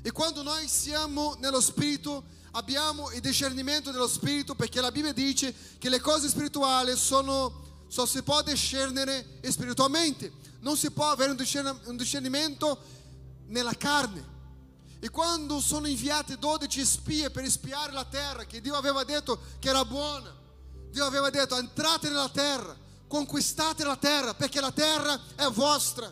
[0.02, 5.54] E quando noi siamo nello Spirito abbiamo il discernimento dello Spirito perché la Bibbia dice
[5.78, 11.98] che le cose spirituali sono, solo si può discernere spiritualmente, non si può avere un
[11.98, 12.80] discernimento
[13.48, 14.38] nella carne.
[15.02, 19.70] E quando sono inviate 12 spie per spiare la terra, che Dio aveva detto che
[19.70, 20.36] era buona,
[20.90, 22.76] Dio aveva detto entrate nella terra,
[23.08, 26.12] conquistate la terra, perché la terra è vostra.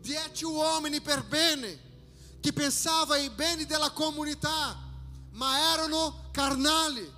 [0.00, 1.88] Dieci uomini per bene,
[2.40, 4.78] che pensava ai beni della comunità,
[5.32, 7.10] ma erano carnali.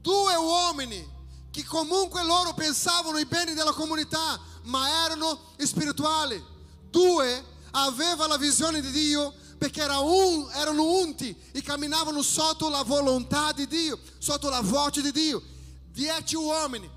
[0.00, 1.10] Due uomini
[1.52, 6.42] che comunque loro pensavano ai beni della comunità, ma erano spirituali.
[6.90, 12.82] Due aveva la visione di Dio perché era un, erano unti e camminavano sotto la
[12.82, 15.40] volontà di Dio, sotto la voce di Dio.
[15.92, 16.90] Dieci uomini,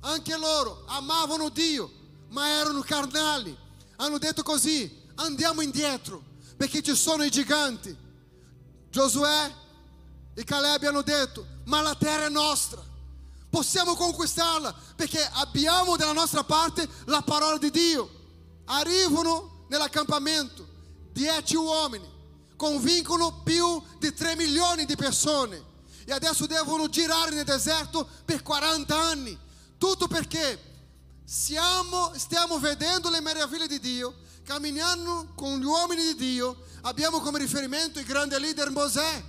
[0.00, 1.90] anche loro amavano Dio,
[2.28, 3.56] ma erano carnali.
[3.96, 6.22] Hanno detto così, andiamo indietro,
[6.58, 7.96] perché ci sono i giganti.
[8.90, 9.50] Giosuè
[10.34, 12.84] e Caleb hanno detto, ma la terra è nostra.
[13.48, 18.10] Possiamo conquistarla perché abbiamo dalla nostra parte la parola di Dio.
[18.66, 20.71] Arrivano nell'accampamento
[21.12, 22.08] dieci uomini,
[22.56, 25.70] convincono più di 3 milioni di persone
[26.04, 29.38] e adesso devono girare nel deserto per 40 anni.
[29.78, 30.70] Tutto perché
[31.24, 37.38] siamo, stiamo vedendo le meraviglie di Dio, camminando con gli uomini di Dio, abbiamo come
[37.38, 39.24] riferimento il grande leader Mosè.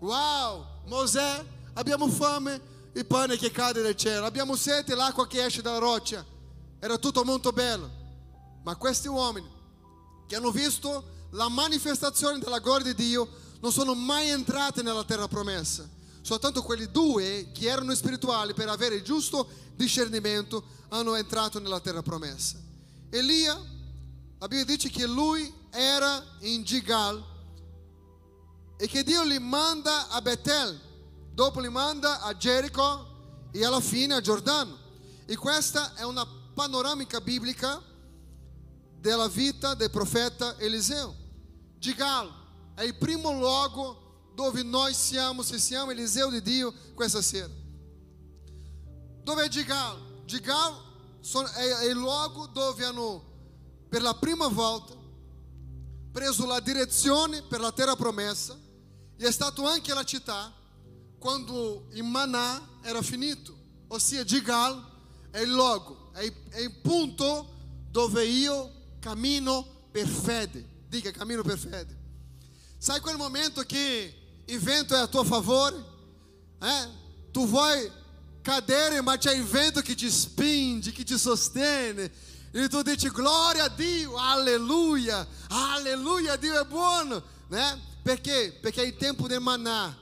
[0.00, 2.60] Wow, Mosè, abbiamo fame,
[2.92, 6.24] il pane che cade dal cielo, abbiamo sete, l'acqua che esce dalla roccia.
[6.78, 7.98] Era tutto molto bello.
[8.62, 9.48] Ma questi uomini
[10.26, 13.28] che hanno visto la manifestazione della gloria di Dio
[13.60, 15.88] non sono mai entrate nella terra promessa.
[16.22, 22.02] Soltanto quelli due che erano spirituali per avere il giusto discernimento hanno entrato nella terra
[22.02, 22.58] promessa.
[23.10, 23.54] Elia,
[24.38, 27.22] la Bibbia dice che lui era in Gigal
[28.76, 30.78] e che Dio li manda a Betel,
[31.32, 34.78] dopo li manda a Gerico e alla fine a Giordano.
[35.26, 37.80] E questa è una panoramica biblica
[38.98, 41.19] della vita del profeta Eliseo.
[41.80, 42.30] Gigalo
[42.74, 47.48] è il primo luogo dove noi siamo, se siamo Eliseo di Dio questa sera.
[49.22, 50.22] Dove è Gigalo?
[50.26, 50.82] Gigalo
[51.54, 53.24] è il luogo dove hanno
[53.88, 54.94] per la prima volta
[56.12, 58.58] preso la direzione per la terra promessa
[59.16, 60.52] e è stato anche la città
[61.18, 63.56] quando il manà era finito.
[63.88, 64.84] Ossia Gigalo
[65.30, 66.24] è il luogo, è
[66.60, 67.56] il, punto
[67.90, 70.69] dove io cammino per fede.
[70.90, 71.96] Dica cammino per fede.
[72.76, 75.76] Sai quel momento che il vento è a tuo favore?
[76.60, 76.88] Eh?
[77.30, 77.88] Tu vuoi
[78.42, 82.10] cadere, ma c'è il vento che ti spinge, che ti sostiene.
[82.50, 87.80] E tu dici glória a Dio, alleluia, alleluia, Dio è buono, né?
[88.02, 88.58] Perché?
[88.60, 89.96] Perché è il tempo del manà.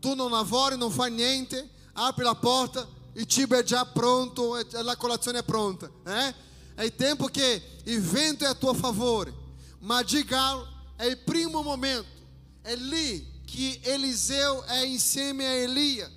[0.00, 4.96] Tu non lavori, non fai niente, apri la porta, il cibo è già pronto, la
[4.96, 6.34] colazione è pronta, eh?
[6.74, 9.40] È il tempo che il vento è a tuo favore.
[9.82, 10.66] Ma Gilgal
[10.96, 12.08] è il primo momento,
[12.62, 16.10] è lì che Eliseu è insieme a Elia.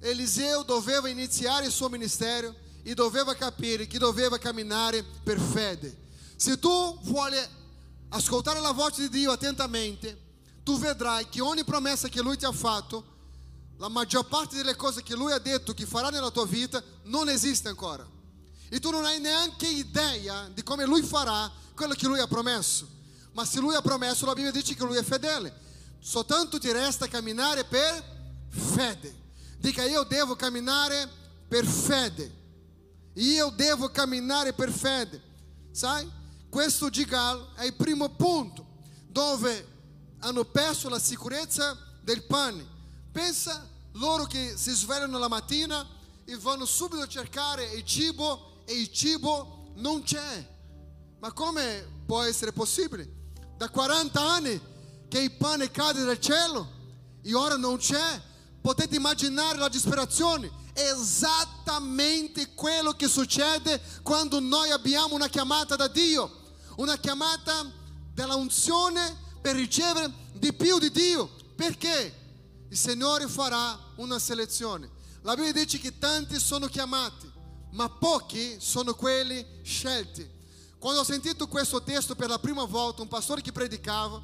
[0.00, 5.96] Eliseu doveva iniziare il suo ministero e doveva capire che doveva camminare per fede.
[6.36, 7.32] Se tu vuoi
[8.10, 10.20] ascoltare la voce di Dio attentamente,
[10.62, 13.04] tu vedrai che ogni promessa che Lui ti ha fatto,
[13.78, 17.30] la maggior parte delle cose che Lui ha detto che farà nella tua vita, non
[17.30, 18.06] esiste ancora.
[18.68, 22.88] E tu non hai neanche idea di come Lui farà quello che Lui ha promesso.
[23.32, 25.60] Ma se Lui ha promesso, la Bibbia dice che Lui è fedele.
[26.00, 28.04] Soltanto ti resta camminare per
[28.48, 29.20] fede.
[29.58, 31.08] Dica io devo camminare
[31.48, 32.40] per fede.
[33.14, 35.22] Io devo camminare per fede.
[35.70, 36.10] Sai?
[36.48, 38.66] Questo Gigal è il primo punto
[39.06, 39.68] dove
[40.20, 42.66] hanno perso la sicurezza del pane.
[43.10, 45.86] Pensa loro che si svegliano la mattina
[46.24, 50.50] e vanno subito a cercare il cibo e il cibo non c'è.
[51.22, 53.08] Ma come può essere possibile?
[53.56, 54.60] Da 40 anni
[55.06, 56.68] che il pane cade dal cielo
[57.22, 58.20] e ora non c'è.
[58.60, 60.50] Potete immaginare la disperazione.
[60.72, 66.28] Esattamente quello che succede quando noi abbiamo una chiamata da Dio,
[66.78, 67.70] una chiamata
[68.12, 71.30] della unzione per ricevere di più di Dio.
[71.54, 72.18] Perché?
[72.68, 74.90] Il Signore farà una selezione.
[75.20, 77.30] La Bibbia dice che tanti sono chiamati,
[77.74, 80.40] ma pochi sono quelli scelti.
[80.82, 84.20] Quando ho sentito questo testo per la prima volta, un pastore che predicava,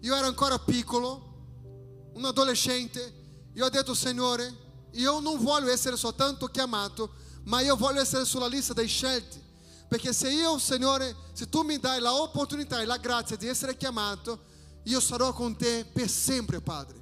[0.00, 3.14] io ero ancora piccolo, un adolescente,
[3.52, 7.12] io ho detto, Signore, io non voglio essere soltanto chiamato,
[7.44, 9.40] ma io voglio essere sulla lista dei scelti.
[9.86, 13.76] Perché se io, Signore, se tu mi dai la opportunità e la grazia di essere
[13.76, 14.40] chiamato,
[14.86, 17.00] io sarò con te per sempre, Padre.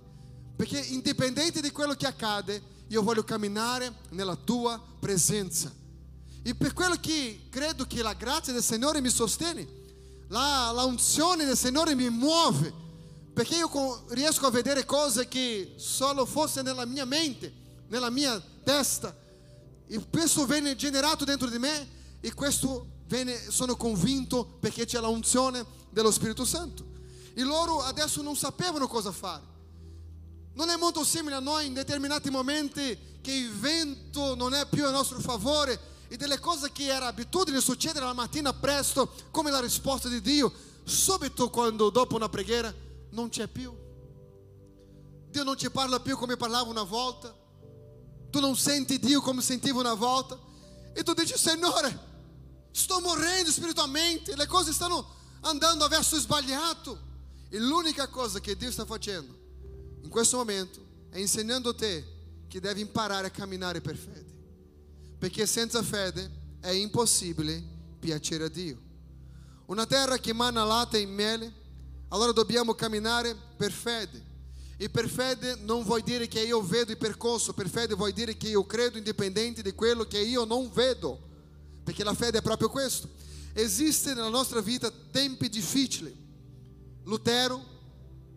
[0.55, 5.73] Perché indipendente di quello che accade, io voglio camminare nella tua presenza.
[6.43, 9.67] E per quello che credo che la grazia del Signore mi sostiene,
[10.29, 12.73] la, la unzione del Signore mi muove,
[13.33, 17.53] perché io riesco a vedere cose che solo fosse nella mia mente,
[17.89, 19.15] nella mia testa.
[19.87, 21.89] E questo viene generato dentro di me
[22.21, 26.85] e questo viene, sono convinto perché c'è la unzione dello Spirito Santo.
[27.35, 29.43] E loro adesso non sapevano cosa fare.
[30.55, 34.85] Non è molto simile a noi in determinati momenti che il vento non è più
[34.85, 35.79] a nostro favore
[36.09, 40.51] e delle cose che era abitudine succedere la mattina presto, come la risposta di Dio,
[40.85, 42.75] subito quando dopo una preghiera
[43.11, 43.73] non c'è più.
[45.31, 47.37] Dio non ci parla più come parlava una volta.
[48.31, 50.39] Tu non senti Dio come sentiva una volta.
[50.95, 52.07] E tu dici, Signore,
[52.71, 55.07] sto morendo spiritualmente, le cose stanno
[55.43, 57.07] andando verso sbagliato.
[57.51, 59.37] E l'unica cosa che Dio sta facendo
[60.03, 60.81] in questo momento
[61.11, 62.17] è insegnando a te
[62.49, 64.38] che devi imparare a camminare per fede.
[65.19, 67.63] Perché senza fede è impossibile
[67.99, 68.81] piacere a Dio.
[69.67, 71.53] Una terra che emana latte e mele,
[72.09, 74.27] allora dobbiamo camminare per fede.
[74.77, 78.37] E per fede non vuol dire che io vedo il percorso, per fede vuol dire
[78.37, 81.19] che io credo indipendente di quello che io non vedo.
[81.83, 83.09] Perché la fede è proprio questo.
[83.53, 86.15] Esiste nella nostra vita tempi difficili.
[87.05, 87.61] Lutero,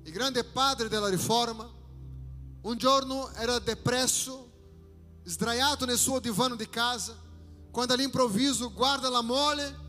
[0.04, 1.70] il grande padre della riforma,
[2.62, 4.51] un giorno era depresso,
[5.24, 7.16] sdraiato nel suo divano di casa,
[7.72, 9.80] quando all'improvviso guarda la mole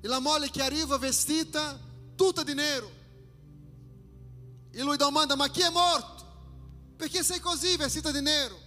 [0.00, 1.78] e la mole che arriva vestita
[2.14, 2.90] tutta di nero.
[4.70, 6.20] E lui domanda: Ma chi è morto?
[6.96, 8.58] Perché sei così vestita di nero?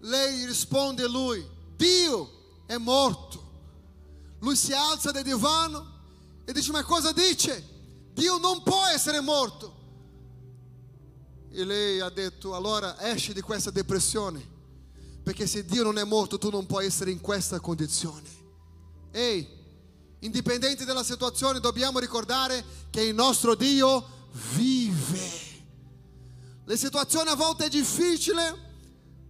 [0.00, 3.50] Lei risponde lui: Dio è morto.
[4.40, 6.00] Lui si alza dal divano
[6.44, 7.70] e dice: Ma cosa dice?
[8.12, 9.80] Dio non può essere morto.
[11.50, 14.51] E lei ha detto: Allora esci di questa depressione.
[15.22, 18.28] Perché se Dio non è morto, tu non puoi essere in questa condizione.
[19.12, 19.46] Ehi,
[20.20, 24.04] indipendente dalla situazione, dobbiamo ricordare che il nostro Dio
[24.54, 25.40] vive.
[26.64, 28.70] La situazione a volte è difficile,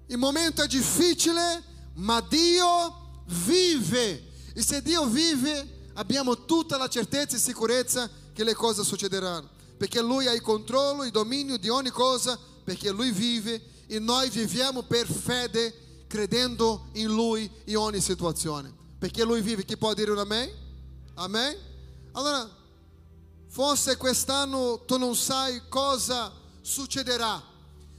[0.06, 1.62] il momento è difficile,
[1.94, 4.30] ma Dio vive.
[4.54, 9.48] E se Dio vive, abbiamo tutta la certezza e sicurezza che le cose succederanno.
[9.76, 13.60] Perché Lui ha il controllo, il dominio di ogni cosa, perché Lui vive
[13.94, 18.72] e noi viviamo per fede, credendo in Lui in ogni situazione.
[18.98, 20.18] Perché Lui vive, chi può dire un
[21.14, 21.56] amen?
[22.12, 22.60] Allora,
[23.52, 26.32] Forse quest'anno tu non sai cosa
[26.62, 27.42] succederà,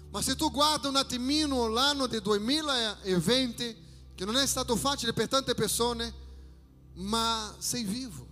[0.10, 3.78] ma se tu guarda un attimino l'anno del 2020,
[4.16, 6.12] che non è stato facile per tante persone,
[6.94, 8.28] ma sei vivo.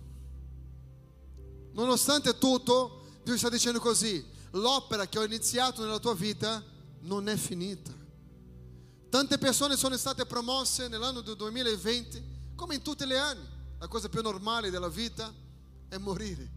[1.74, 6.60] Nonostante tutto, Dio sta dicendo così, l'opera che ho iniziato nella tua vita
[7.02, 7.92] non è finita.
[9.08, 12.22] Tante persone sono state promosse nell'anno del 2020,
[12.54, 13.46] come in tutti gli anni.
[13.78, 15.32] La cosa più normale della vita
[15.88, 16.50] è morire.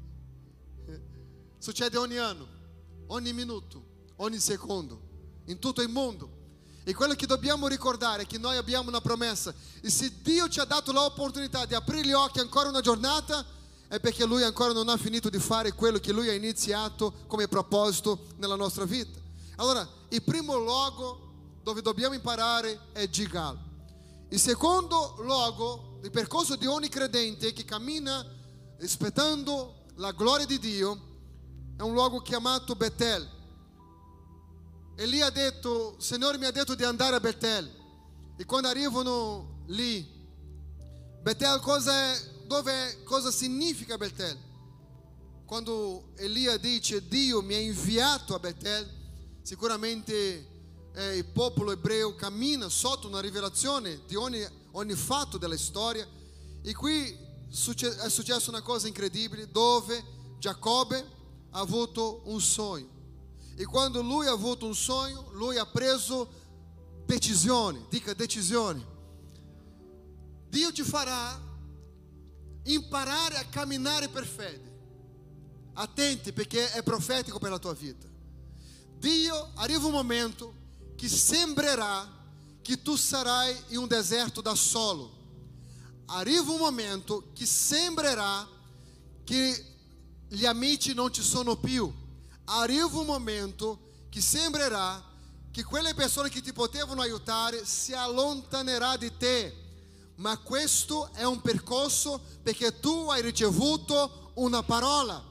[1.57, 2.47] Succede ogni anno,
[3.07, 3.83] ogni minuto,
[4.17, 5.01] ogni secondo,
[5.45, 6.43] in tutto il mondo.
[6.83, 9.53] E quello che dobbiamo ricordare è che noi abbiamo una promessa.
[9.81, 13.43] E se Dio ci ha dato l'opportunità di aprire gli occhi ancora una giornata,
[13.87, 17.47] è perché Lui ancora non ha finito di fare quello che Lui ha iniziato come
[17.47, 19.24] proposito nella nostra vita.
[19.57, 23.57] Allora, il primo luogo dove dobbiamo imparare è Gigal.
[24.29, 28.25] Il secondo luogo, il percorso di ogni credente che cammina
[28.77, 31.13] rispettando la gloria di Dio,
[31.77, 33.27] è un luogo chiamato Betel.
[34.97, 37.83] Eli ha detto, il Signore mi ha detto di andare a Betel.
[38.37, 40.05] E quando arrivano lì,
[41.21, 44.37] Betel cosa è, dove cosa significa Betel?
[45.45, 48.94] Quando Elia dice Dio mi ha inviato a Betel,
[49.45, 50.47] sicuramente
[50.93, 56.07] eh, il popolo ebreo cammina sotto una rivelazione di ogni, ogni fatto della storia.
[56.63, 60.03] E qui è successa una cosa incredibile dove
[60.39, 60.97] Giacobbe
[61.51, 62.89] ha avuto um sonho.
[63.55, 66.27] E quando lui ha avuto um sonho, lui ha preso
[67.05, 68.93] decisione, dica decisione.
[70.49, 71.39] Dio ti farà
[72.63, 74.73] imparare a camminare per fede.
[75.73, 78.13] Attenti perché è profetico per la tua vita.
[79.05, 80.51] Dio arriva um momento
[80.97, 82.11] que sembrará
[82.63, 85.13] que tu sarai em um deserto da solo.
[86.07, 88.47] Arriva um momento que sembrará
[89.23, 89.63] que
[90.27, 91.93] gli amici non ci sono più.
[92.45, 93.79] Arriva un momento
[94.09, 95.03] che sembrerà
[95.51, 99.55] che quelle persone che ti potevano aiutare si allontanerà di te.
[100.15, 105.23] Ma questo è un percorso perché tu hai ricevuto una parola.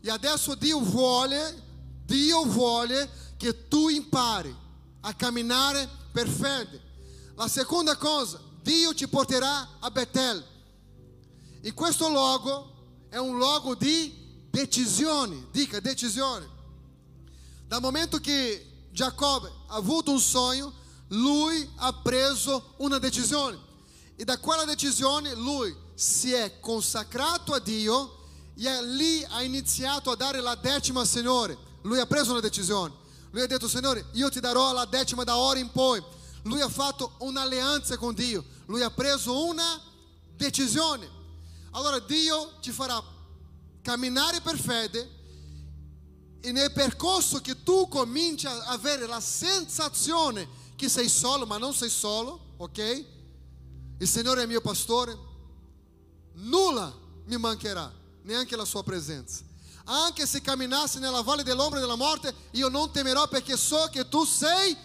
[0.00, 1.70] E adesso Dio vuole,
[2.12, 3.08] Dio vuole
[3.38, 4.54] che tu impari
[5.00, 6.78] a camminare per fede.
[7.36, 10.44] La seconda cosa, Dio ti porterà a Betel.
[11.62, 15.48] E questo luogo è un luogo di decisioni.
[15.50, 16.46] Dica decisione.
[17.66, 20.70] Dal momento che Giacobbe ha avuto un sogno,
[21.08, 23.58] lui ha preso una decisione.
[24.16, 28.18] E da quella decisione lui si è consacrato a Dio
[28.54, 31.70] e lì ha iniziato a dare la decima al Signore.
[31.82, 32.94] Lui ha preso una decisione.
[33.30, 36.02] Lui ha detto, Signore, io ti darò la decima da ora in poi.
[36.42, 38.44] Lui ha fatto un'alleanza con Dio.
[38.66, 39.80] Lui ha preso una
[40.36, 41.08] decisione.
[41.72, 43.02] Allora Dio ci farà
[43.80, 45.20] camminare per fede
[46.40, 51.72] e nel percorso che tu cominci a avere la sensazione che sei solo, ma non
[51.72, 53.04] sei solo, ok?
[53.98, 55.16] Il Signore è mio pastore,
[56.34, 56.92] nulla
[57.26, 59.44] mi mancherà, neanche la sua presenza.
[59.84, 64.24] Anche se camminassi nella valle dell'ombra della morte, io non temerò perché so che tu
[64.24, 64.76] sei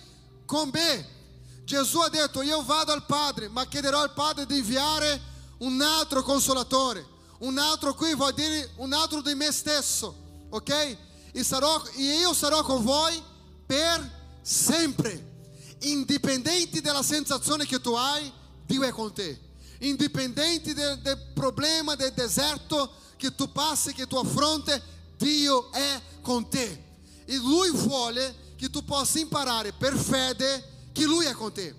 [0.45, 1.16] con me.
[1.64, 5.22] Gesù ha detto, io vado al Padre, ma chiederò al Padre di inviare
[5.60, 7.06] un altro consolatore,
[7.39, 10.98] un altro qui vuol dire un altro di me stesso, ok?
[11.32, 13.22] E, sarò, e io sarò con voi
[13.66, 15.36] per sempre.
[15.82, 18.32] Indipendente dalla sensazione che tu hai,
[18.66, 19.39] Dio è con te.
[19.80, 24.72] Indipendente del, del problema, del deserto che tu passi, che tu affronti,
[25.18, 26.86] Dio è con te.
[27.26, 31.76] E Lui vuole che tu possa imparare per fede che Lui è con te.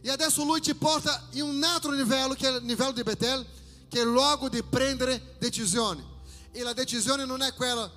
[0.00, 3.44] E adesso Lui ti porta in un altro livello, che è il livello di Betel,
[3.88, 6.04] che è il luogo di prendere decisioni.
[6.50, 7.90] E la decisione non è quella,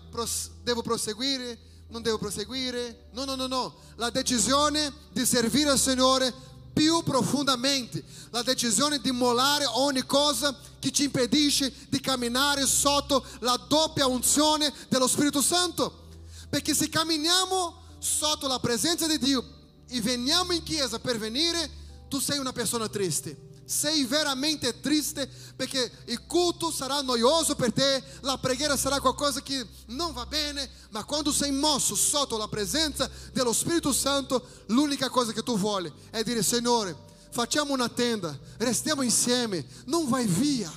[0.64, 1.58] devo proseguire,
[1.90, 3.08] non devo proseguire.
[3.14, 3.76] No, no, no, no.
[3.96, 6.34] La decisione di servire al Signore
[6.76, 8.04] più profondamente.
[8.32, 14.72] La decisione di mollare ogni cosa che ci impedisce di camminare sotto la doppia unzione
[14.90, 16.10] dello Spirito Santo.
[16.50, 19.44] Perché se camminiamo sotto la presenza di Dio
[19.88, 21.70] e veniamo in chiesa per venire,
[22.10, 23.55] tu sei una persona triste.
[23.66, 29.66] Sei veramente triste perché il culto sarà noioso per te, la preghiera sarà qualcosa che
[29.88, 35.32] non va bene, ma quando sei mosso sotto la presenza dello Spirito Santo, l'unica cosa
[35.32, 36.96] che tu vuoi è dire Signore,
[37.32, 40.72] facciamo una tenda, restiamo insieme, non vai via,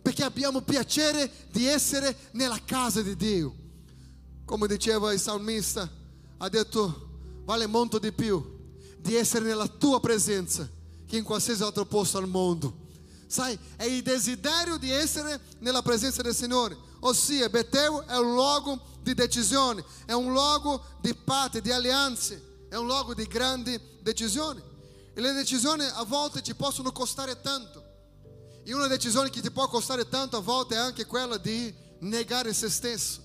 [0.00, 3.54] perché abbiamo piacere di essere nella casa di Dio.
[4.46, 5.88] Come diceva il salmista,
[6.38, 8.58] ha detto vale molto di più
[8.98, 10.78] di essere nella tua presenza
[11.10, 12.72] che in qualsiasi altro posto al mondo.
[13.26, 16.76] Sai, è il desiderio di essere nella presenza del Signore.
[17.00, 22.76] Ossia, Betel è un luogo di decisione, è un luogo di parte, di alleanze, è
[22.76, 24.62] un luogo di grandi decisioni.
[25.12, 27.82] E le decisioni a volte ci possono costare tanto.
[28.62, 32.52] E una decisione che ti può costare tanto a volte è anche quella di negare
[32.52, 33.20] se stesso.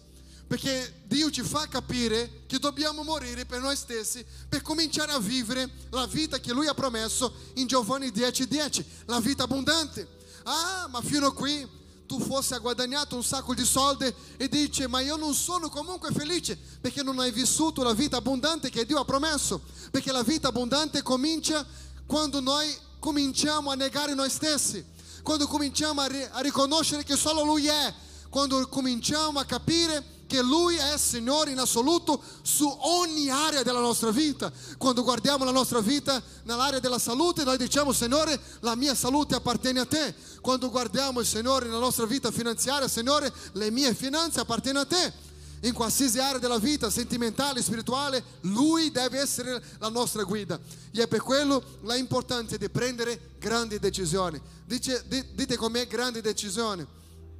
[0.48, 5.70] Perché Dio ci fa capire che dobbiamo morire per noi stessi per cominciare a vivere
[5.90, 10.08] la vita che Lui ha promesso in Giovanni 10:10, 10, la vita abbondante.
[10.44, 11.68] Ah, ma fino a qui
[12.06, 16.12] tu fossi a guadagnato un sacco di soldi e dici ma io non sono comunque
[16.12, 19.62] felice perché non hai vissuto la vita abbondante che Dio ha promesso.
[19.90, 21.66] Perché la vita abbondante comincia
[22.06, 24.84] quando noi cominciamo a negare noi stessi,
[25.24, 27.94] quando cominciamo a, ri- a riconoscere che solo Lui è,
[28.30, 34.12] quando cominciamo a capire che Lui è Signore in assoluto su ogni area della nostra
[34.12, 34.52] vita.
[34.78, 39.80] Quando guardiamo la nostra vita nell'area della salute, noi diciamo Signore, la mia salute appartiene
[39.80, 40.14] a te.
[40.42, 45.14] Quando guardiamo il Signore nella nostra vita finanziaria, Signore, le mie finanze appartengono a te.
[45.62, 50.60] In qualsiasi area della vita, sentimentale, spirituale, Lui deve essere la nostra guida.
[50.92, 54.40] E è per quello l'importanza di prendere grandi decisioni.
[54.66, 56.86] Dice, dite com'è grandi decisioni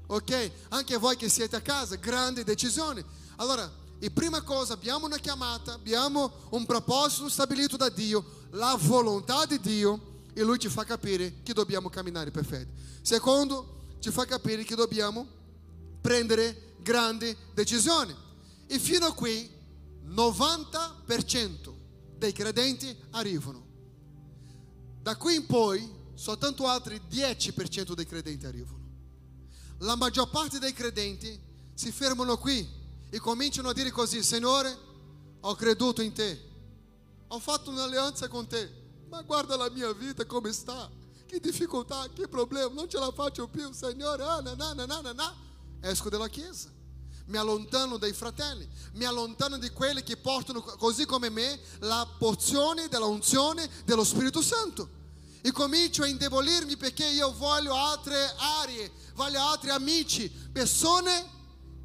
[0.08, 0.52] ok?
[0.70, 3.04] Anche voi che siete a casa, grandi decisioni.
[3.38, 9.46] Allora, e prima cosa, abbiamo una chiamata, abbiamo un proposito stabilito da Dio, la volontà
[9.46, 12.68] di Dio, e Lui ci fa capire che dobbiamo camminare per fede.
[13.02, 15.26] Secondo, ci fa capire che dobbiamo
[16.02, 18.14] prendere grandi decisioni.
[18.68, 19.50] E fino a qui,
[20.08, 21.74] 90%
[22.18, 23.64] dei credenti arrivano.
[25.02, 28.85] Da qui in poi, soltanto altri 10% dei credenti arrivano.
[29.86, 31.40] La maggior parte dei credenti
[31.76, 32.68] si fermano qui
[33.08, 34.76] e cominciano a dire così, Signore,
[35.42, 36.42] ho creduto in te,
[37.28, 38.68] ho fatto un'alleanza con te,
[39.10, 40.90] ma guarda la mia vita come sta,
[41.28, 45.36] che difficoltà, che problema, non ce la faccio più, Signore, ah, na, na, na, na,
[45.82, 46.74] esco dalla chiesa
[47.28, 52.88] mi allontano dai fratelli, mi allontano di quelli che portano così come me la porzione
[52.88, 54.88] della unzione dello Spirito Santo.
[55.46, 61.24] E comincio a indebolirmi perché io voglio altre aree, voglio altri amici, persone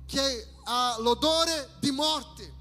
[0.06, 2.54] che hanno l'odore di morte,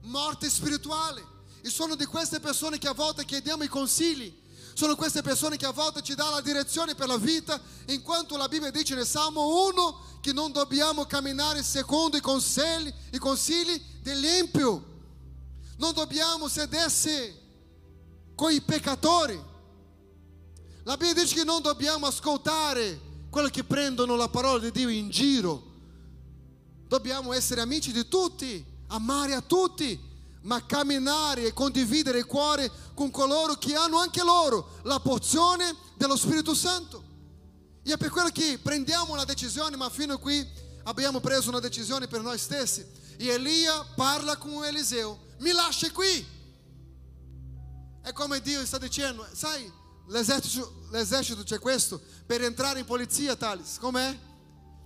[0.00, 1.24] morte spirituale.
[1.60, 4.36] E sono di queste persone che a volte chiediamo i consigli.
[4.74, 8.36] Sono queste persone che a volte ci danno la direzione per la vita, in quanto
[8.36, 13.80] la Bibbia dice nel Salmo 1 che non dobbiamo camminare secondo i consigli, i consigli
[14.00, 14.86] dell'empio.
[15.76, 17.32] Non dobbiamo sedersi
[18.34, 19.50] con i peccatori.
[20.84, 25.10] La Bibbia dice che non dobbiamo ascoltare quelli che prendono la parola di Dio in
[25.10, 25.70] giro.
[26.88, 29.98] Dobbiamo essere amici di tutti, amare a tutti,
[30.42, 36.16] ma camminare e condividere il cuore con coloro che hanno anche loro la porzione dello
[36.16, 37.10] Spirito Santo.
[37.84, 40.44] E è per quello che prendiamo una decisione, ma fino a qui
[40.84, 42.84] abbiamo preso una decisione per noi stessi.
[43.16, 46.26] E Elia parla con Eliseo, mi lascia qui.
[48.02, 49.70] È come Dio sta dicendo, sai,
[50.06, 54.18] l'esercito, l'esercito c'è questo, per entrare in polizia, Thales, com'è?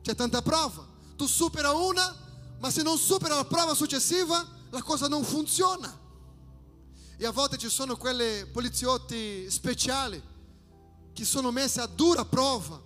[0.03, 0.87] C'è tanta prova.
[1.17, 2.15] Tu supera una,
[2.59, 6.05] ma se non supera la prova successiva, la cosa non funziona.
[7.17, 10.23] E a volte ci sono quelle poliziotti speciali
[11.13, 12.79] che sono messe a dura prova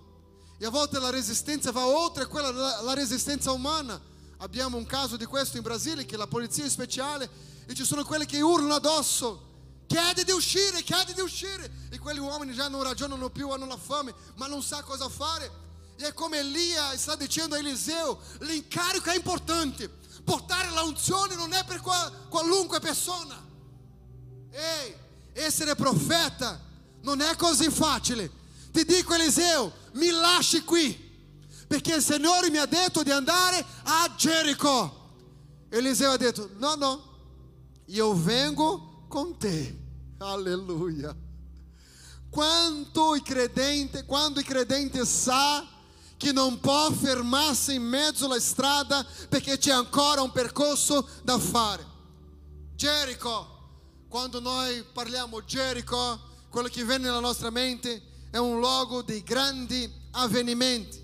[0.57, 3.99] e a volte la resistenza va oltre quella la resistenza umana.
[4.37, 7.29] Abbiamo un caso di questo in Brasile che la polizia è speciale
[7.65, 9.49] e ci sono quelli che urlano addosso.
[9.85, 11.69] Chiede di uscire, chiede di uscire.
[12.01, 15.51] E quegli uomini già non ragionano più, hanno la fame, ma non sa cosa fare.
[15.97, 19.87] E è come Elia sta dicendo a Eliseo, l'incarico è importante.
[20.23, 21.79] Portare la unzione non è per
[22.27, 23.39] qualunque persona.
[24.49, 24.95] Ehi,
[25.33, 26.59] essere profeta
[27.01, 28.31] non è così facile.
[28.71, 30.91] Ti dico Eliseo, mi lasci qui,
[31.67, 35.09] perché il Signore mi ha detto di andare a Gerico.
[35.69, 37.03] Eliseo ha detto, no, no,
[37.85, 39.77] io vengo con te.
[40.17, 41.20] Alleluia.
[42.31, 45.67] Quanto il credente, quando il credente sa
[46.15, 51.85] che non può fermarsi in mezzo alla strada perché c'è ancora un percorso da fare.
[52.73, 53.51] Gerico,
[54.07, 56.19] quando noi parliamo Gerico,
[56.49, 58.01] quello che viene nella nostra mente
[58.31, 61.01] è un luogo di grandi avvenimenti,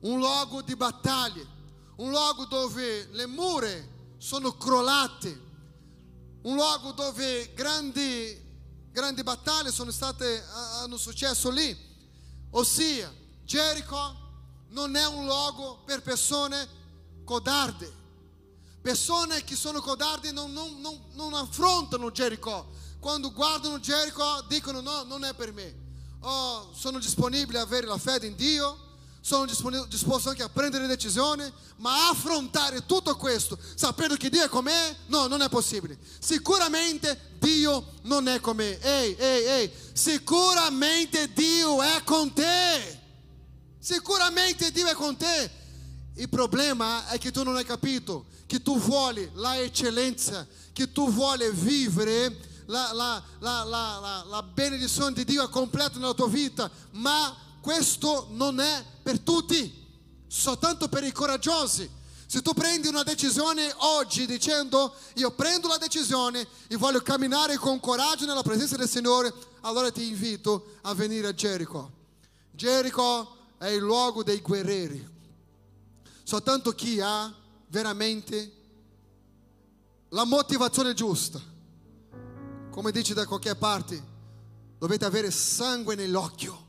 [0.00, 1.46] un luogo di battaglie,
[1.96, 3.68] un luogo dove le mura
[4.18, 5.40] sono crollate,
[6.42, 8.43] un luogo dove grandi,
[8.94, 10.44] grandi battaglie sono state,
[10.78, 11.76] hanno successo lì.
[12.50, 14.22] Ossia, Gerico
[14.68, 16.68] non è un luogo per persone
[17.24, 17.92] codarde.
[18.80, 22.68] Persone che sono codardi non, non, non, non affrontano Gerico.
[23.00, 25.82] Quando guardano Gerico dicono no, non è per me
[26.24, 28.83] oh, sono disponibile a avere la fede in Dio,
[29.24, 29.46] sono
[29.86, 34.98] disposto anche a prendere decisioni, ma affrontare tutto questo sapendo che Dio è con me,
[35.06, 35.96] no, non è possibile.
[36.18, 38.78] Sicuramente Dio non è con me.
[38.78, 43.00] Ehi, ehi, ehi, sicuramente Dio è con te.
[43.78, 45.50] Sicuramente Dio è con te.
[46.16, 51.10] Il problema è che tu non hai capito che tu vuoi la eccellenza, che tu
[51.10, 58.26] vuoi vivere la, la, la, la benedizione di Dio completa nella tua vita, ma questo
[58.32, 59.72] non è per tutti,
[60.26, 61.90] soltanto per i coraggiosi.
[62.26, 67.80] Se tu prendi una decisione oggi dicendo io prendo la decisione e voglio camminare con
[67.80, 71.90] coraggio nella presenza del Signore, allora ti invito a venire a Gerico.
[72.50, 75.12] Gerico è il luogo dei guerrieri.
[76.22, 77.34] Soltanto chi ha
[77.68, 78.52] veramente
[80.10, 81.40] la motivazione giusta
[82.68, 84.02] come dice da qualche parte,
[84.78, 86.63] dovete avere sangue nell'occhio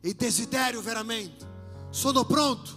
[0.00, 1.44] e desiderio veramente.
[1.90, 2.70] Sono pronto,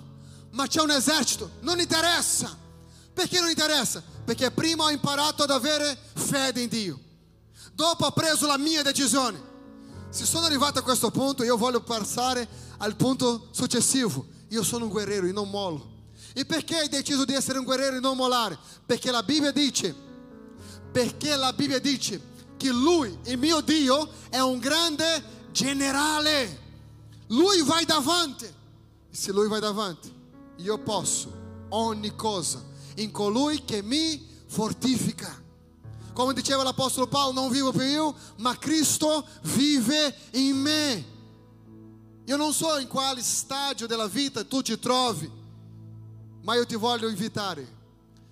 [0.51, 2.57] ma c'è un esercito, non interessa.
[3.13, 4.01] Perché non interessa?
[4.23, 6.99] Perché prima ho imparato ad avere fede in Dio.
[7.73, 9.47] Dopo ho preso la mia decisione.
[10.09, 12.47] Se sono arrivato a questo punto, io voglio passare
[12.77, 14.25] al punto successivo.
[14.49, 15.97] Io sono un guerriero e non mollo.
[16.33, 18.57] E perché hai deciso di essere un guerriero e non mollare?
[18.85, 19.93] Perché la Bibbia dice,
[20.91, 22.21] perché la Bibbia dice,
[22.57, 26.67] che lui, il mio Dio, è un grande generale.
[27.29, 28.45] Lui vai davanti.
[28.45, 30.13] E se lui vai davanti,
[30.57, 31.31] io posso
[31.69, 32.63] ogni cosa
[32.95, 35.47] in colui che mi fortifica.
[36.13, 41.05] Come diceva l'Apostolo Paolo, non vivo più io, ma Cristo vive in me.
[42.25, 45.37] Io non so in quale stadio della vita tu ti trovi,
[46.41, 47.67] Ma io ti voglio invitare,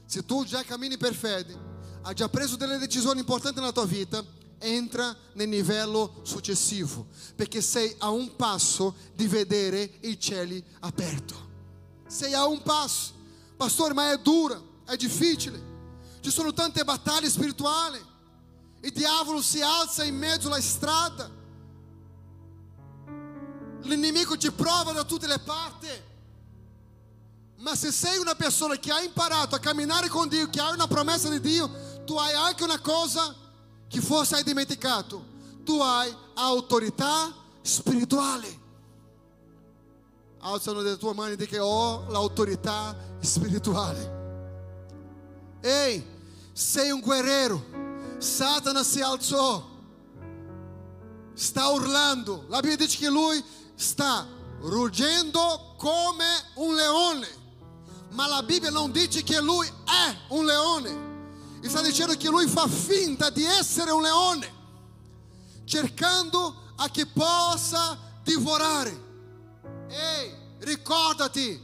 [0.06, 1.56] se tu già cammini per fede,
[2.04, 4.24] hai già preso delle decisioni importanti nella tua vita,
[4.60, 11.36] entra nel livello successivo, perché sei a un passo di vedere i cieli aperti.
[12.08, 13.14] Sei a un passo.
[13.56, 15.76] Pastore, ma è dura, è difficile.
[16.22, 18.00] Ci sono tante battaglie spirituali.
[18.82, 21.30] Il diavolo si alza in mezzo alla strada.
[23.82, 25.88] L'inimico ti prova da tutte le parti.
[27.58, 30.88] Ma se sei una persona che ha imparato a camminare con Dio, che ha una
[30.88, 33.36] promessa di Dio, tu hai anche una cosa
[33.88, 35.36] che forse hai dimenticato.
[35.64, 38.66] Tu hai autorità spirituale.
[40.40, 44.16] Alzano le tue mani e dica ho l'autorità spirituale.
[45.62, 46.06] Ehi,
[46.54, 47.66] sei un guerriero.
[48.18, 49.76] Satana si alzò.
[51.34, 52.46] Sta urlando.
[52.48, 53.44] La Bibbia dice che lui
[53.76, 54.26] sta
[54.62, 56.26] ruggendo come
[56.56, 57.28] un leone.
[58.12, 61.07] Ma la Bibbia non dice che lui è un leone.
[61.62, 64.54] Sta dicendo che lui fa finta di essere un leone,
[65.66, 69.06] cercando a che possa divorare.
[69.90, 71.62] Ehi, ricordati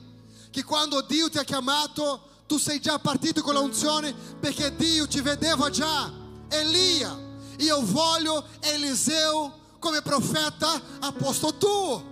[0.50, 5.08] che quando Dio ti ha chiamato, tu sei già partito con la unzione perché Dio
[5.08, 6.12] ti vedeva già.
[6.50, 7.18] Elia,
[7.58, 12.12] io voglio Eliseo come profeta a posto tuo.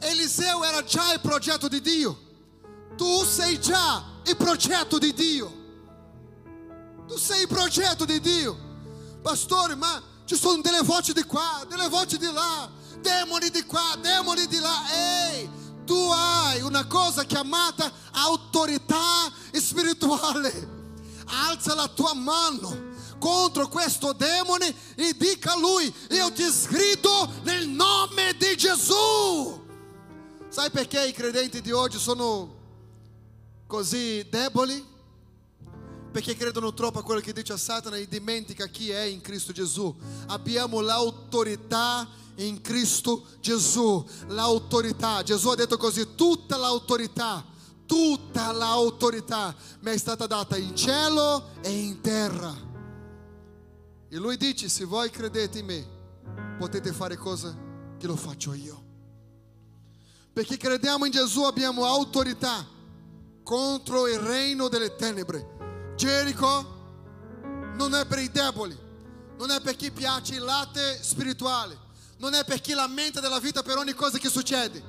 [0.00, 2.18] Eliseu era già il progetto di Dio.
[2.96, 5.60] Tu sei già il progetto di Dio.
[7.06, 8.70] Tu sei il progetto di Dio.
[9.22, 12.70] Pastore, ma ci sono delle voci di qua, delle voci di là,
[13.00, 14.84] demoni di qua, demoni di là.
[14.90, 15.50] Ehi,
[15.84, 20.80] tu hai una cosa chiamata autorità spirituale.
[21.26, 27.68] Alza la tua mano contro questo demone e dica a lui: Io ti sgrido nel
[27.68, 29.60] nome di Gesù.
[30.48, 32.61] Sai perché i credenti di oggi sono
[33.72, 34.86] così deboli?
[36.12, 39.50] Perché credono troppo a quello che dice a Satana e dimentica chi è in Cristo
[39.50, 39.96] Gesù.
[40.26, 44.06] Abbiamo l'autorità in Cristo Gesù.
[44.26, 45.22] L'autorità.
[45.22, 47.42] Gesù ha detto così, tutta l'autorità,
[47.86, 52.54] tutta l'autorità mi è stata data in cielo e in terra.
[54.10, 55.88] E lui dice, se voi credete in me,
[56.58, 57.56] potete fare cose
[57.98, 58.84] che lo faccio io.
[60.30, 62.71] Perché crediamo in Gesù abbiamo autorità
[63.42, 65.94] contro il regno delle tenebre.
[65.96, 66.80] Gerico
[67.74, 68.76] non è per i deboli,
[69.38, 71.78] non è per chi piace il latte spirituale,
[72.18, 74.82] non è per chi lamenta della vita per ogni cosa che succede,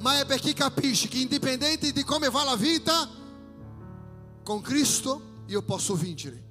[0.00, 3.08] ma è per chi capisce che indipendente di come va la vita,
[4.42, 6.48] con Cristo io posso vincere.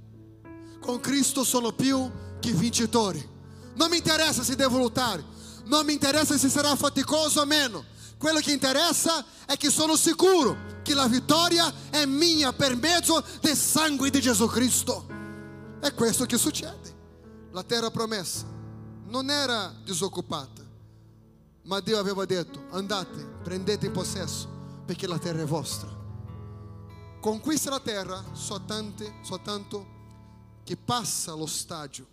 [0.79, 3.37] Con Cristo sono più che vincitore.
[3.75, 5.23] Non mi interessa se devo lottare,
[5.65, 7.83] non mi interessa se sarà faticoso o meno.
[8.17, 13.55] Quello che interessa è che sono sicuro che la vittoria è mia per mezzo del
[13.55, 15.05] sangue di Gesù Cristo.
[15.79, 16.97] È questo che succede.
[17.51, 18.47] La terra promessa
[19.05, 20.63] non era disoccupata,
[21.65, 24.49] ma Dio aveva detto: andate, prendete in possesso,
[24.83, 25.95] perché la terra è vostra.
[27.21, 29.85] Conquista la terra soltanto, soltanto
[30.63, 32.07] che passa lo stadio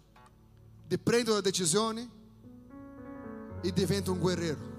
[0.87, 2.11] di prendere una decisione
[3.63, 4.76] e diventa un guerriero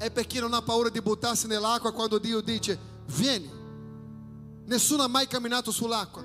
[0.00, 2.78] è per chi non ha paura di buttarsi nell'acqua quando Dio dice
[3.08, 3.50] vieni.
[4.64, 6.24] Nessuno ha mai camminato sull'acqua.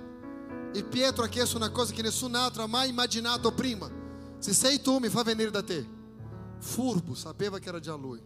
[0.71, 3.91] E Pietro ha chiesto una cosa che nessun altro ha mai immaginato prima.
[4.37, 5.85] Se sei tu, mi fa venire da te.
[6.59, 8.23] Furbo, sapeva che era già lui.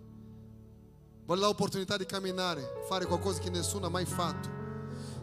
[1.25, 4.47] Vuole l'opportunità di camminare, fare qualcosa che nessuno ha mai fatto.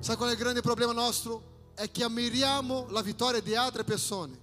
[0.00, 1.70] Sai qual è il grande problema nostro?
[1.72, 4.36] È che ammiriamo la vittoria di altre persone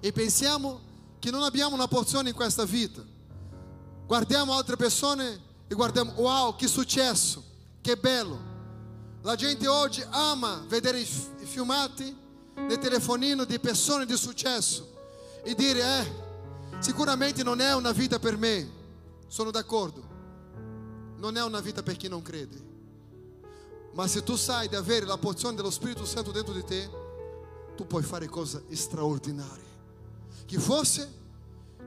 [0.00, 0.80] e pensiamo
[1.18, 3.18] che non abbiamo una porzione in questa vita.
[4.10, 7.44] Guardiamo altre persone e guardiamo, wow, che successo,
[7.80, 8.40] che bello.
[9.22, 12.12] La gente oggi ama vedere i, filmati
[12.56, 14.98] nel telefonino di persone di successo
[15.44, 16.12] e dire, eh,
[16.80, 18.68] sicuramente non è una vita per me.
[19.28, 20.02] Sono d'accordo.
[21.18, 22.60] Non è una vita per chi non crede.
[23.92, 26.90] Ma se tu sai di avere la porzione dello Spirito Santo dentro di te,
[27.76, 29.68] tu puoi fare cose straordinarie.
[30.46, 31.18] Che forse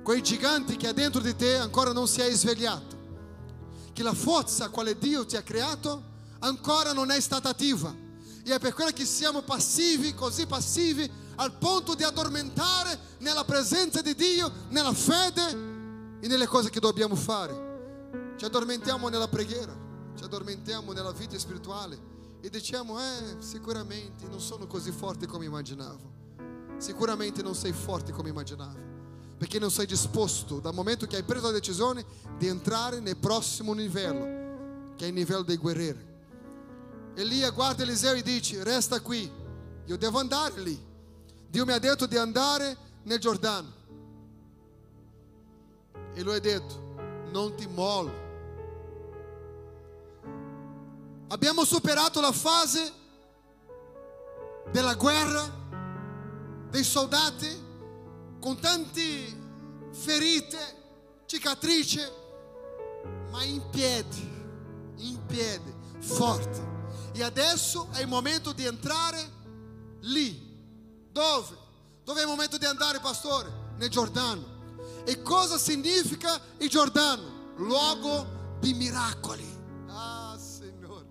[0.04, 2.97] quei giganti che ha dentro di te ancora non si è svegliato,
[3.93, 7.95] che la forza quale Dio ti ha creato ancora non è stata attiva.
[8.45, 14.01] E è per quello che siamo passivi, così passivi, al punto di addormentare nella presenza
[14.01, 15.49] di Dio, nella fede
[16.20, 18.34] e nelle cose che dobbiamo fare.
[18.38, 19.74] Ci addormentiamo nella preghiera,
[20.18, 26.12] ci addormentiamo nella vita spirituale e diciamo, eh, sicuramente non sono così forte come immaginavo.
[26.78, 28.93] Sicuramente non sei forte come immaginavo
[29.38, 32.06] perché non sei disposto, dal momento che hai preso la decisione,
[32.38, 36.12] di entrare nel prossimo livello, che è il livello dei guerrieri.
[37.16, 39.30] Elia guarda Eliseo e dice, resta qui,
[39.86, 40.92] io devo andare lì.
[41.48, 43.72] Dio mi ha detto di andare nel Giordano.
[46.14, 46.96] E lui ha detto,
[47.32, 48.22] non ti mollo.
[51.28, 52.92] Abbiamo superato la fase
[54.72, 55.44] della guerra,
[56.70, 57.62] dei soldati,
[58.44, 59.39] con tante
[59.94, 60.58] ferite,
[61.26, 62.02] cicatrici,
[63.32, 64.20] ma in piedi,
[64.98, 66.72] in piedi, forte.
[67.14, 69.32] E adesso è il momento di entrare
[70.02, 70.60] lì.
[71.10, 71.58] Dove?
[72.04, 73.50] Dove è il momento di andare, pastore?
[73.78, 74.44] Nel Giordano.
[75.06, 77.54] E cosa significa il Giordano?
[77.56, 79.48] Luogo di miracoli.
[79.88, 81.08] Ah, Signore.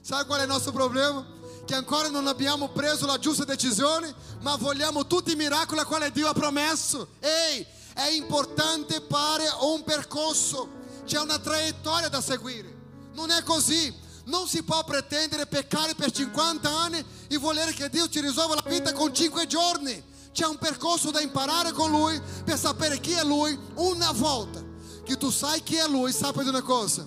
[0.00, 1.26] Sabe qual è il nostro problema?
[1.70, 6.10] Che ancora non abbiamo preso la giusta decisione, ma vogliamo tutti i miracoli a quale
[6.10, 7.10] Dio ha promesso.
[7.20, 7.64] Ehi,
[7.94, 10.68] è importante fare un percorso,
[11.06, 12.76] c'è una traiettoria da seguire.
[13.12, 13.94] Non è così.
[14.24, 18.68] Non si può pretendere peccare per 50 anni e volere che Dio ci risolva la
[18.68, 20.02] vita con 5 giorni.
[20.32, 24.60] C'è un percorso da imparare con Lui per sapere chi è Lui una volta.
[25.04, 27.06] Che tu sai chi è Lui, sappi di una cosa.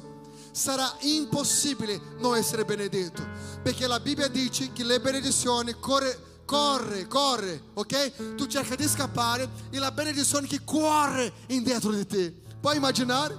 [0.54, 3.28] Sarà impossibile non essere benedetto.
[3.64, 8.36] Perché la Bibbia dice che le benedizioni corre, corre, corre, ok?
[8.36, 12.32] Tu cerca di scappare e la benedizione che corre indietro di te.
[12.62, 13.36] Puoi immaginare?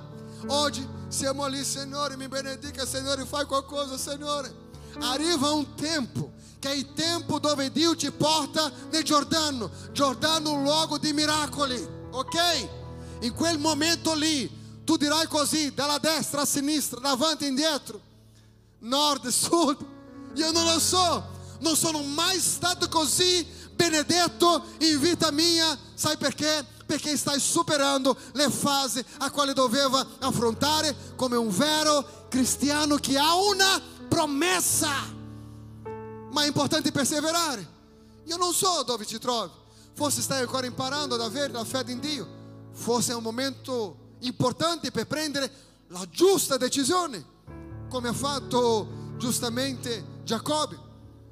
[0.49, 4.53] Oggi siamo lì, Signore, mi benedica, Signore, fai qualcosa, Signore.
[4.99, 9.71] Arriva un tempo che è il tempo dove Dio ti porta nel Giordano.
[9.93, 12.69] Giordano è un luogo di miracoli, ok?
[13.21, 14.51] In quel momento lì
[14.85, 18.01] tu dirai così, dalla destra a sinistra, davanti e indietro,
[18.81, 19.93] nord, sud.
[20.35, 21.25] Io non lo so,
[21.61, 26.67] non sono mai stato così benedetto in vita mia, sai perché?
[26.87, 33.35] Perché stai superando le fasi a quali doveva affrontare come un vero cristiano che ha
[33.35, 34.93] una promessa.
[36.31, 37.73] Ma è importante perseverare.
[38.25, 39.51] Io non so dove ti trovi,
[39.95, 42.27] forse stai ancora imparando ad avere la fede in Dio,
[42.73, 45.51] forse è un momento importante per prendere
[45.89, 47.25] la giusta decisione,
[47.89, 50.79] come ha fatto giustamente Giacobbe.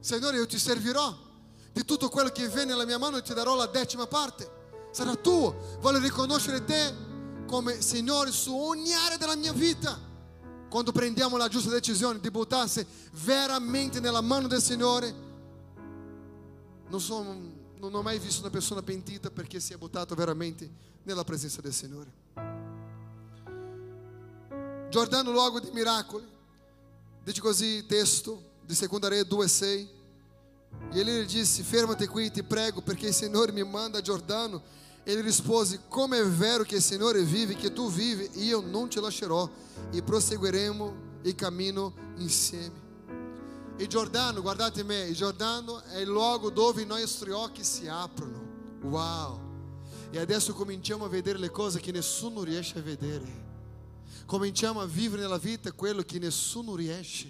[0.01, 1.31] Signore, io ti servirò
[1.73, 4.61] di tutto quello che viene nella mia mano ti darò la decima parte.
[4.91, 5.79] Sarà tuo.
[5.81, 6.95] Voglio riconoscere te
[7.47, 9.99] come Signore su ogni area della mia vita.
[10.69, 12.87] Quando prendiamo la giusta decisione di buttarsi
[13.25, 15.15] veramente nella mano del Signore,
[16.89, 17.37] non, sono,
[17.79, 20.71] non ho mai visto una persona pentita perché si è buttato veramente
[21.03, 22.62] nella presenza del Signore.
[24.93, 26.29] Giordano luogo di miracoli.
[27.25, 29.89] Dice così testo di 2 Re 2,6.
[30.91, 34.63] E ele disse: Ferma-te qui, te prego, perché il Signore mi manda a Giordano.
[35.07, 38.87] Ele rispose: Como é vero que o Senhor vive, que tu vive, e eu não
[38.87, 39.49] te lascerò,
[39.95, 42.79] e prosseguiremo il cammino insieme.
[43.79, 48.79] Il Giordano, guardate me, Giordano è il luogo dove i nostri occhi si aprono.
[48.83, 49.41] Wow!
[50.11, 53.52] E adesso cominciamo a vedere le cose che nessuno riesce a vedere.
[54.33, 57.27] Cominciamo a vivere nella vita quello che nessuno riesce.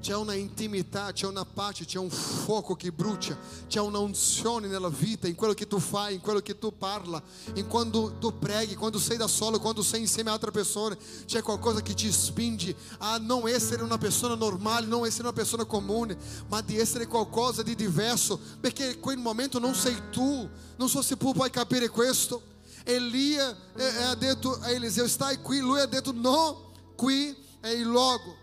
[0.00, 3.38] C'è una intimità, c'è una pace, c'è un fuoco che brucia,
[3.68, 7.22] c'è una unzione nella vita, in quello che tu fai, in quello che tu parla,
[7.54, 11.42] in quando tu preghi, quando sei da solo, quando sei insieme a altre persone, c'è
[11.42, 16.18] qualcosa che ti spinge a non essere una persona normale, non essere una persona comune,
[16.48, 21.02] ma di essere qualcosa di diverso, perché in quel momento non sei tu, non so
[21.02, 22.49] se tu puoi capire questo.
[22.84, 27.86] Elia eh, ha detto a Eliseo, stai qui, lui ha detto no, qui è il
[27.86, 28.36] luogo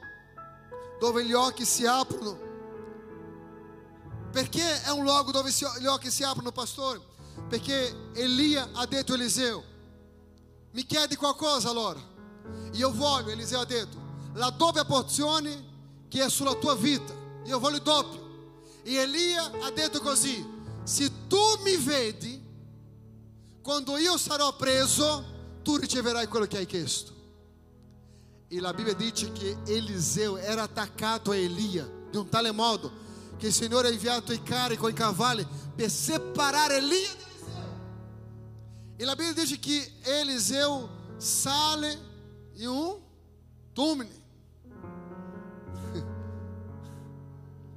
[0.99, 2.45] dove gli occhi si aprono.
[4.31, 7.01] Perché è un luogo dove gli occhi si aprono, pastore?
[8.13, 9.63] Elia ha detto a Eliseo,
[10.71, 11.99] mi chiedi qualcosa allora?
[12.73, 13.97] Io voglio, Eliseo ha detto,
[14.33, 15.65] la doppia porzione
[16.07, 17.13] che è sulla tua vita.
[17.45, 18.25] Io voglio il doppio.
[18.83, 20.45] E Elia ha detto così,
[20.83, 22.36] se tu mi vedi,
[23.67, 25.25] quando io sarò preso,
[25.61, 27.11] tu riceverai quello che hai chiesto.
[28.47, 32.89] E a Bíblia diz que Eliseu era atacado a Elia de um tal modo
[33.37, 35.45] que o Senhor ha inviato i carri con i cavalli
[35.75, 37.69] per separare Elia de Eliseu.
[38.99, 40.89] E a Bíblia diz que Eliseu
[41.19, 41.99] sale
[42.55, 43.01] em um
[43.73, 44.09] túmulo,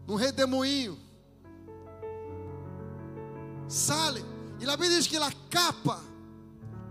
[0.07, 0.97] num redemoinho.
[3.67, 4.30] Sale.
[4.61, 6.03] E a Bíblia diz que a capa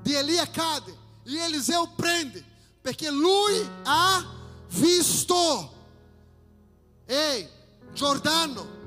[0.04, 0.92] de Elia cade
[1.24, 2.44] e Eliseu prende
[2.82, 4.26] perché lui ha
[4.70, 5.72] visto.
[7.06, 7.48] Ehi,
[7.94, 8.78] Giordano,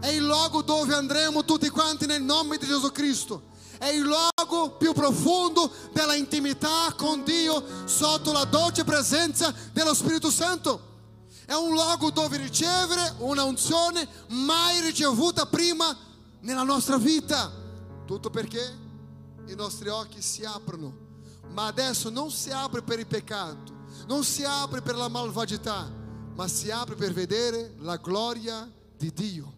[0.00, 3.42] È il luogo dove andremo tutti quanti nel nome di Gesù Cristo.
[3.78, 10.30] È il luogo più profondo della intimità con Dio sotto la dolce presenza dello Spirito
[10.30, 10.86] Santo.
[11.44, 15.96] È un luogo dove ricevere una unzione mai ricevuta prima
[16.40, 17.66] nella nostra vita.
[18.08, 18.74] Tutto perché
[19.48, 20.96] i nostri occhi si aprono.
[21.50, 23.70] Ma adesso non si apre per il peccato,
[24.06, 25.92] non si apre per la malvagità,
[26.34, 29.54] ma si apre per vedere la gloria di Dio,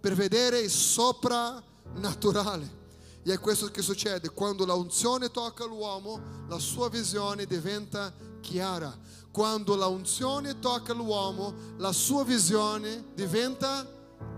[0.00, 2.78] per vedere il soprannaturale.
[3.22, 8.98] E è questo che succede quando la unzione tocca l'uomo, la sua visione diventa chiara.
[9.30, 13.86] Quando la unzione tocca l'uomo, la sua visione diventa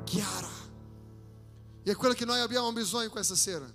[0.02, 0.61] chiara.
[1.82, 3.70] E è quello che noi abbiamo bisogno questa sera,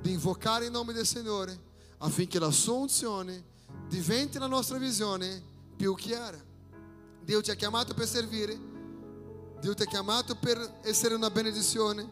[0.00, 1.58] di invocare il nome del Signore
[1.98, 3.42] affinché la sua unzione
[3.88, 5.42] diventi la nostra visione
[5.76, 6.42] più chiara.
[7.22, 8.58] Dio ti ha chiamato per servire,
[9.60, 12.08] Dio ti ha chiamato per essere una benedizione,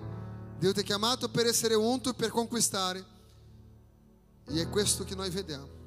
[0.59, 3.05] Dio ti ha chiamato per essere unto per conquistare.
[4.47, 5.81] E è questo che noi vediamo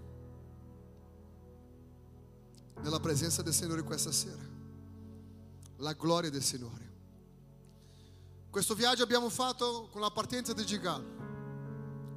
[2.82, 4.54] nella presenza del Signore questa sera.
[5.78, 6.95] La gloria del Signore.
[8.56, 11.03] Questo viaggio abbiamo fatto con la partenza di Gigal,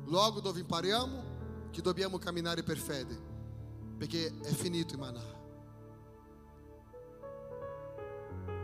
[0.04, 3.20] luogo dove impariamo che dobbiamo camminare per fede,
[3.98, 5.20] perché è finito il manà.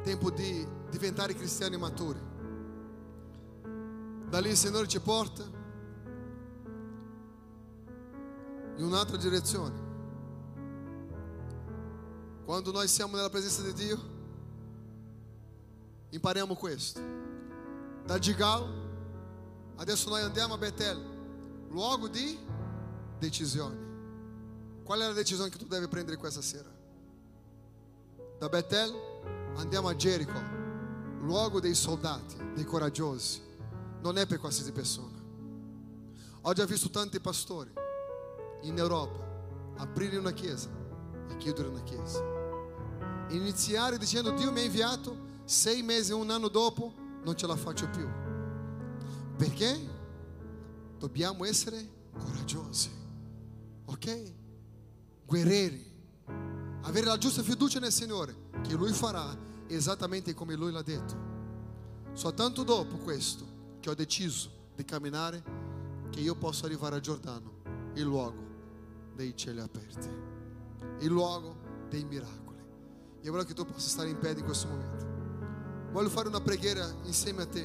[0.05, 2.20] Tempo di diventare cristiani maturi.
[4.29, 5.43] Da lì il Signore ci porta
[8.77, 9.83] in un'altra direzione.
[12.45, 14.01] Quando noi siamo nella presenza di Dio,
[16.11, 17.24] impariamo questo.
[18.05, 18.69] Da Gigal,
[19.77, 21.01] adesso noi andiamo a Betel,
[21.71, 22.39] luogo di
[23.19, 23.83] decisioni.
[24.83, 26.69] Qual è la decisione che tu devi prendere questa sera?
[28.39, 28.95] Da Betel
[29.57, 30.39] andiamo a Gerico,
[31.21, 33.41] luogo dei soldati, dei coraggiosi.
[34.03, 35.19] Non è per qualsiasi persona.
[36.43, 37.73] Ho già visto tanti pastori
[38.65, 39.19] in Europa
[39.77, 40.69] aprire una chiesa
[41.31, 42.23] e chiudere una chiesa.
[43.31, 47.89] Iniziare dicendo Dio mi ha inviato, sei mesi, un anno dopo non ce la faccio
[47.89, 48.09] più.
[49.37, 49.93] Perché?
[50.99, 52.91] Dobbiamo essere coraggiosi,
[53.87, 54.33] ok?
[55.27, 55.85] Guerrieri,
[56.83, 61.33] avere la giusta fiducia nel Signore, che Lui farà esattamente come Lui l'ha detto.
[62.12, 63.45] Soltanto dopo questo
[63.81, 65.43] che ho deciso di camminare,
[66.11, 67.62] che io posso arrivare a Giordano,
[67.95, 68.43] il luogo
[69.14, 70.09] dei cieli aperti,
[71.01, 71.57] il luogo
[71.89, 72.62] dei miracoli.
[73.22, 75.14] Io voglio che tu possa stare in piedi in questo momento.
[75.95, 77.62] Voglio fare una preghiera insieme a te.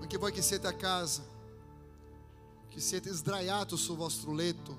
[0.00, 1.20] Anche voi che siete a casa,
[2.70, 4.78] che siete sdraiati sul vostro letto,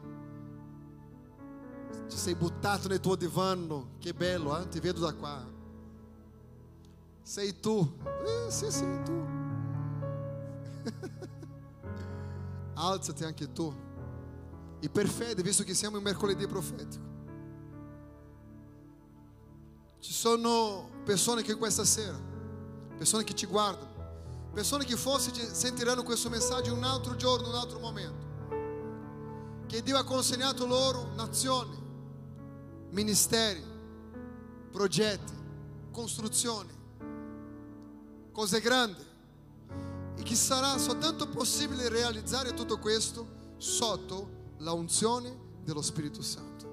[2.08, 4.68] sei buttato nel tuo divano, che bello, eh?
[4.68, 5.48] ti vedo da qua.
[7.22, 9.26] Sei tu, eh, sì, sei tu.
[12.74, 13.72] Alzati anche tu.
[14.80, 17.12] E per fede, visto che siamo in mercoledì profetico,
[20.00, 22.18] ci sono persone che questa sera,
[22.98, 23.92] persone che ci guardano,
[24.54, 28.32] persone che forse sentiranno questo messaggio un altro giorno, un altro momento,
[29.68, 31.82] che Dio ha consegnato loro nazioni,
[32.92, 33.64] ministeri,
[34.72, 35.34] progetti,
[35.92, 36.72] costruzioni,
[38.32, 39.12] cose grandi,
[40.16, 46.72] e che sarà soltanto possibile realizzare tutto questo sotto la unzione dello Spirito Santo.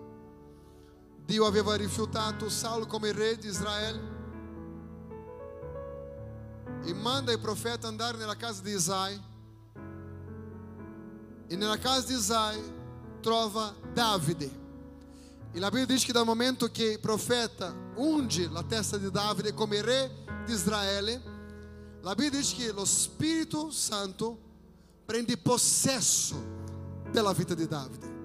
[1.24, 4.09] Dio aveva rifiutato Saulo come re di Israele
[6.82, 9.20] e manda il profeta andare nella casa di Isai
[11.46, 12.62] e nella casa di Isai
[13.20, 14.58] trova Davide.
[15.52, 19.52] E la Bibbia dice che dal momento che il profeta unge la testa di Davide
[19.52, 21.20] come re di Israele,
[22.02, 24.38] la Bibbia dice che lo Spirito Santo
[25.04, 26.40] prende possesso
[27.10, 28.18] della vita di Davide.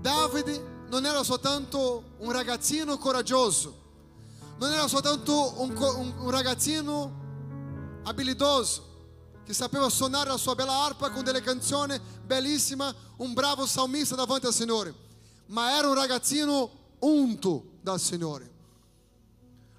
[0.00, 3.84] Davide non era soltanto un ragazzino coraggioso,
[4.58, 7.24] non era soltanto un, un, un ragazzino
[8.06, 8.94] abilidoso,
[9.44, 14.46] che sapeva suonare la sua bella arpa con delle canzoni bellissime, un bravo salmista davanti
[14.46, 14.94] al Signore,
[15.46, 18.54] ma era un ragazzino unto dal Signore.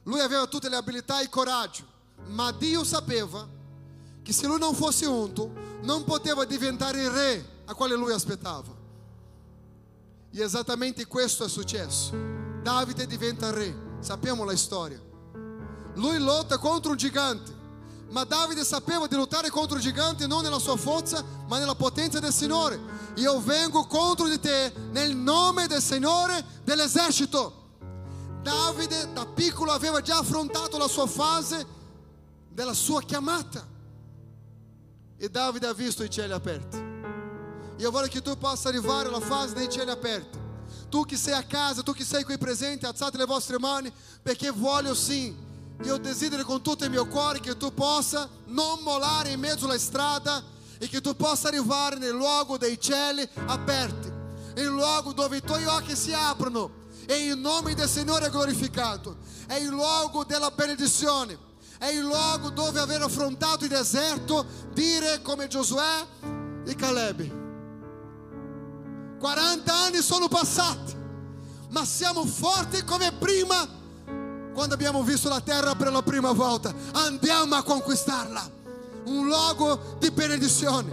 [0.04, 1.86] Lui aveva tutte le abilità e coraggio,
[2.28, 3.48] ma Dio sapeva
[4.22, 5.52] che se lui non fosse unto,
[5.82, 8.76] non poteva diventare il re a quale lui aspettava.
[10.32, 12.14] E esattamente questo è successo.
[12.62, 15.02] Davide diventa re, sappiamo la storia.
[15.96, 17.57] Lui lotta contro un gigante,
[18.10, 22.20] ma Davide sapeva di lottare contro il gigante non nella sua forza, ma nella potenza
[22.20, 22.80] del Signore.
[23.16, 27.66] Io vengo contro di te nel nome del Signore dell'esercito.
[28.42, 31.66] Davide da piccolo aveva già affrontato la sua fase
[32.50, 33.66] della sua chiamata.
[35.18, 36.78] E Davide ha visto i cieli aperti.
[37.78, 40.38] Io voglio che tu possa arrivare alla fase dei cieli aperti.
[40.90, 43.92] Tu che sei a casa, tu che sei qui presente, alzate le vostre mani,
[44.22, 45.36] perché voglio sim.
[45.84, 49.78] Io desidero con tutto il mio cuore che tu possa non mollare in mezzo alla
[49.78, 50.44] strada
[50.80, 54.12] e che tu possa arrivare nel luogo dei cieli aperti,
[54.56, 59.18] il luogo dove i tuoi occhi si aprono e nome del Signore è glorificato.
[59.48, 61.46] È il luogo della benedizione.
[61.80, 66.06] È il luogo dove aver affrontato il deserto, dire come Giosuè
[66.66, 67.46] e Caleb.
[69.20, 70.96] 40 anni sono passati,
[71.70, 73.77] ma siamo forti come prima
[74.58, 76.74] quando abbiamo visto la terra per la prima volta.
[76.94, 78.50] Andiamo a conquistarla.
[79.04, 80.92] Un luogo di benedizione,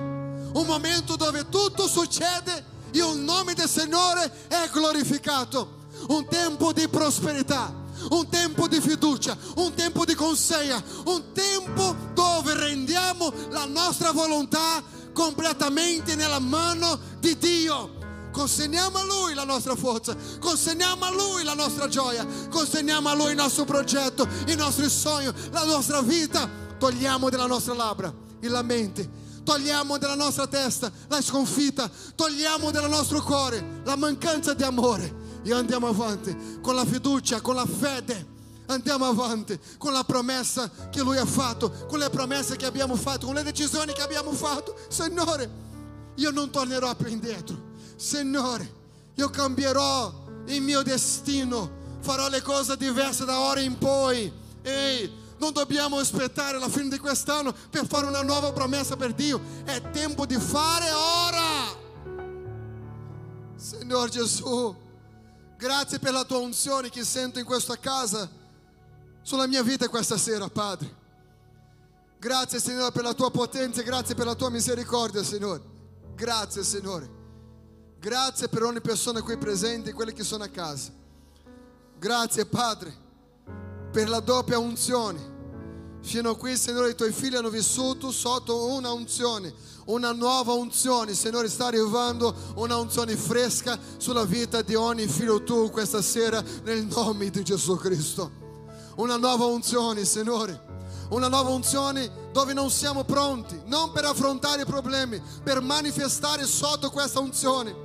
[0.53, 5.87] un momento dove tutto succede e il nome del Signore è glorificato.
[6.09, 7.73] Un tempo di prosperità,
[8.11, 14.83] un tempo di fiducia, un tempo di consegna, un tempo dove rendiamo la nostra volontà
[15.15, 18.04] completamente nella mano di Dio.
[18.35, 23.31] Consegniamo a Lui la nostra forza, consegniamo a Lui la nostra gioia, consegniamo a Lui
[23.31, 26.51] il nostro progetto, i nostri sogni, la nostra vita.
[26.77, 29.09] Togliamo dalla nostra labbra i lamenti,
[29.45, 35.15] togliamo dalla nostra testa la sconfitta, togliamo dal nostro cuore la mancanza di amore
[35.45, 38.33] e andiamo avanti con la fiducia, con la fede.
[38.67, 43.27] Andiamo avanti con la promessa che Lui ha fatto, con le promesse che abbiamo fatto,
[43.27, 44.75] con le decisioni che abbiamo fatto.
[44.89, 45.49] Signore,
[46.17, 47.73] io non tornerò più indietro.
[48.05, 48.71] Signore,
[49.15, 50.13] io cambierò
[50.49, 54.31] il mio destino, farò le cose diverse da ora in poi.
[54.61, 59.41] Ehi, non dobbiamo aspettare la fine di quest'anno per fare una nuova promessa per Dio.
[59.65, 61.83] È tempo di fare ora.
[63.57, 64.77] Signor Gesù,
[65.57, 68.29] grazie per la tua unzione che sento in questa casa,
[69.23, 70.95] sulla mia vita questa sera, Padre.
[72.19, 75.63] Grazie Signore per la tua potenza, grazie per la tua misericordia, Signore.
[76.15, 77.23] Grazie Signore.
[78.05, 80.91] Grazie per ogni persona qui presente e quelli che sono a casa.
[81.99, 82.95] Grazie Padre
[83.91, 85.33] per la doppia unzione.
[86.03, 89.55] Fino a qui, Signore, i tuoi figli hanno vissuto sotto una unzione,
[89.87, 91.15] una nuova unzione.
[91.15, 96.85] Signore, sta arrivando una unzione fresca sulla vita di ogni figlio tuo questa sera nel
[96.85, 98.31] nome di Gesù Cristo.
[98.97, 100.73] Una nuova unzione, Signore.
[101.09, 106.91] Una nuova unzione dove non siamo pronti, non per affrontare i problemi, per manifestare sotto
[106.91, 107.84] questa unzione.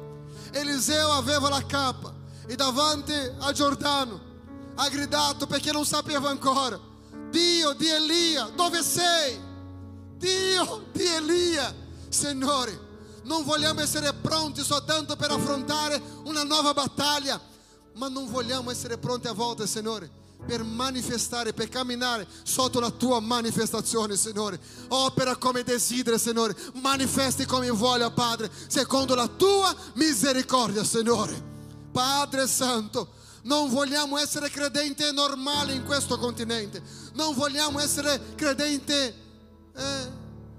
[0.51, 2.13] Eliseo aveva la capa
[2.47, 4.27] e davanti a Giordano
[4.75, 6.79] ha gridato perché non sapeva ancora.
[7.29, 9.37] Dio di Elia, dove sei?
[10.15, 11.73] Dio di Elia,
[12.07, 12.87] Signore,
[13.23, 17.39] non vogliamo essere pronti soltanto per affrontare una nuova battaglia,
[17.95, 20.09] ma non vogliamo essere pronti a volte, Signore,
[20.45, 24.59] per manifestare, per camminare sotto la tua manifestazione, Signore.
[24.89, 26.55] Opera come desideri, Signore.
[26.81, 31.47] Manifesti come voglia, Padre, secondo la tua misericordia, Signore.
[31.91, 33.09] Padre Santo,
[33.43, 36.81] non vogliamo essere credenti normali in questo continente.
[37.13, 39.13] Non vogliamo essere credenti eh,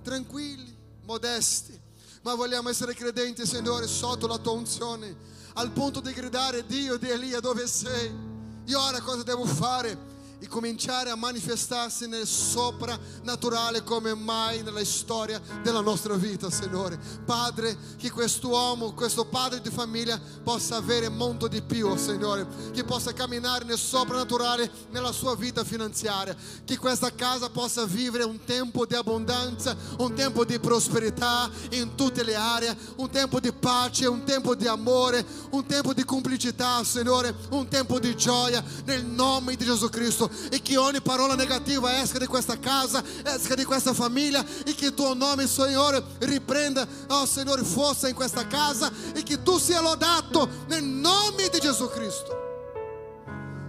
[0.02, 1.78] tranquilli, modesti.
[2.22, 5.28] Ma vogliamo essere credenti, Signore, sotto la tua unzione.
[5.54, 8.29] Al punto di gridare, Dio di Elia, dove sei?
[8.74, 10.09] Ora cosa devo fare?
[10.40, 16.98] E cominciare a manifestarsi nel soprannaturale come mai nella storia della nostra vita, Signore.
[17.26, 23.12] Padre, che quest'uomo, questo padre di famiglia possa avere molto di più, Signore, che possa
[23.12, 26.34] camminare nel soprannaturale nella sua vita finanziaria,
[26.64, 32.24] che questa casa possa vivere un tempo di abbondanza, un tempo di prosperità in tutte
[32.24, 37.34] le aree, un tempo di pace, un tempo di amore, un tempo di complicità, Signore,
[37.50, 42.18] un tempo di gioia nel nome di Gesù Cristo e che ogni parola negativa esca
[42.18, 47.64] di questa casa, esca di questa famiglia e che tuo nome, Signore, riprenda, oh Signore,
[47.64, 52.48] forza in questa casa e che tu sia lodato nel nome di Gesù Cristo.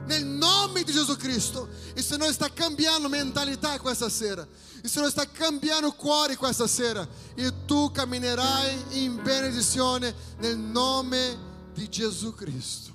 [0.05, 1.69] Nel nome di Gesù Cristo.
[1.95, 4.45] Il Signore sta cambiando mentalità questa sera.
[4.83, 7.07] Il Signore sta cambiando cuore questa sera.
[7.35, 11.37] E tu camminerai in benedizione nel nome
[11.73, 12.91] di Gesù Cristo.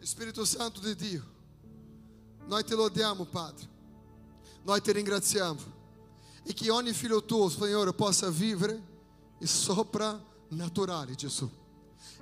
[0.00, 1.33] Spirito Santo di Dio.
[2.46, 3.68] Noi te lodiamo, Padre.
[4.64, 5.72] Noi ti ringraziamo.
[6.42, 8.82] E che ogni figlio tuo, Signore, possa vivere
[9.38, 11.48] il soprannaturale, Gesù.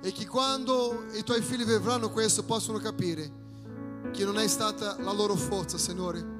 [0.01, 3.41] E che quando i tuoi figli vivranno questo possano capire
[4.11, 6.31] che non è stata la loro forza, Signore.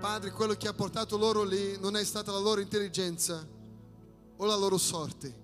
[0.00, 3.46] Padre, quello che ha portato loro lì non è stata la loro intelligenza
[4.36, 5.34] o la loro sorte,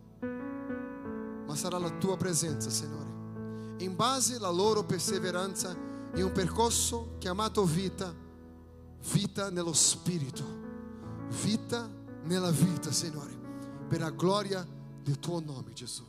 [1.46, 3.10] ma sarà la tua presenza, Signore.
[3.84, 5.74] In base alla loro perseveranza
[6.14, 8.14] in un percorso chiamato vita,
[9.12, 10.44] vita nello spirito,
[11.42, 11.88] vita
[12.24, 13.34] nella vita, Signore,
[13.88, 14.66] per la gloria
[15.02, 16.04] del tuo nome, Gesù.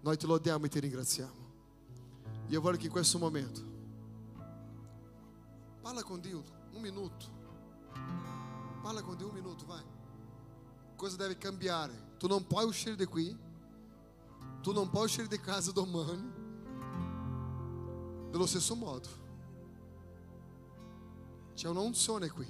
[0.00, 1.46] Noi ti lodiamo e ti ringraziamo.
[2.48, 3.62] Io voglio che in questo momento
[5.80, 6.42] parla con Dio
[6.72, 7.36] un minuto.
[8.82, 9.82] Parla con Dio un minuto, vai.
[10.96, 12.16] Cosa deve cambiare?
[12.18, 13.36] Tu non puoi uscire di qui.
[14.60, 16.37] Tu non puoi uscire di casa domani
[18.30, 19.08] dello stesso modo.
[21.54, 22.46] C'è una unzione qui.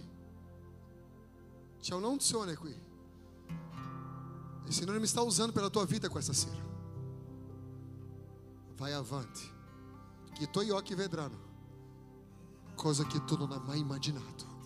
[1.81, 2.87] C'è una unzione qui.
[4.67, 6.63] Il Signore mi sta usando per la tua vita questa sera.
[8.77, 9.57] Vai avanti.
[10.35, 11.47] Che i tuoi occhi vedranno
[12.75, 14.57] cosa che tu non hai mai immaginato.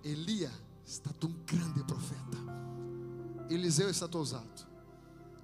[0.00, 3.46] Elia è stato un grande profeta.
[3.48, 4.70] Eliseo è stato usato.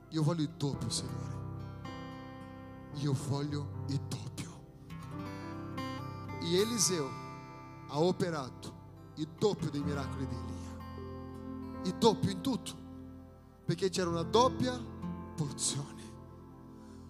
[0.09, 0.89] Io voglio il doppio,
[2.93, 3.05] Signore.
[3.05, 4.27] Io voglio il doppio.
[6.41, 7.09] E Eliseo
[7.89, 8.77] ha operato
[9.17, 10.57] il doppio dei miracoli di Elia.
[11.85, 12.73] Il doppio in tutto.
[13.65, 14.79] Perché c'era una doppia
[15.35, 15.97] porzione.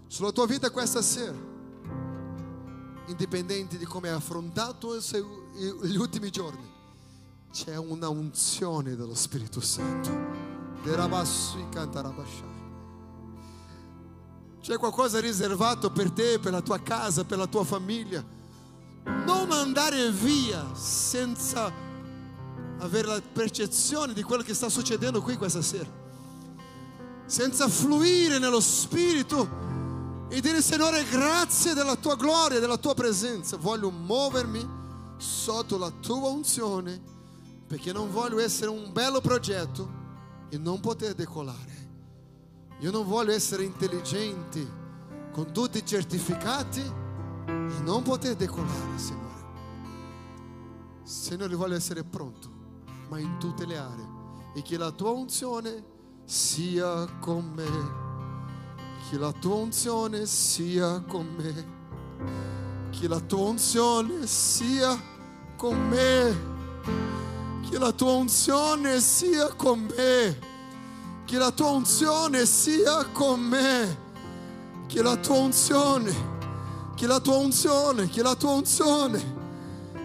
[0.06, 1.36] Sulla tua vita questa sera,
[3.06, 6.66] indipendente di come hai affrontato gli ultimi giorni,
[7.50, 10.10] c'è una unzione dello Spirito Santo.
[10.82, 12.57] Derabassi cantarabashai.
[14.68, 18.22] C'è qualcosa riservato per te, per la tua casa, per la tua famiglia.
[19.02, 21.72] Non andare via senza
[22.76, 25.88] avere la percezione di quello che sta succedendo qui questa sera.
[27.24, 33.56] Senza fluire nello Spirito e dire Signore grazie della tua gloria, della tua presenza.
[33.56, 34.68] Voglio muovermi
[35.16, 37.00] sotto la tua unzione
[37.66, 39.90] perché non voglio essere un bello progetto
[40.50, 41.88] e non poter decolare.
[42.80, 44.66] Io non voglio essere intelligente
[45.32, 49.26] con tutti i certificati e non poter decolare, Signore.
[51.02, 52.48] Signore, voglio essere pronto,
[53.09, 54.16] ma in tutte le aree
[54.55, 55.84] e che la tua unzione
[56.24, 58.06] sia con me.
[59.09, 61.76] Che la tua unzione sia con me.
[62.90, 65.00] Che la tua unzione sia
[65.56, 67.66] con me.
[67.68, 70.47] Che la tua unzione sia con me.
[71.28, 73.98] Che la tua unzione sia con me.
[74.86, 76.16] Che la tua unzione,
[76.96, 79.34] che la tua unzione, che la tua unzione,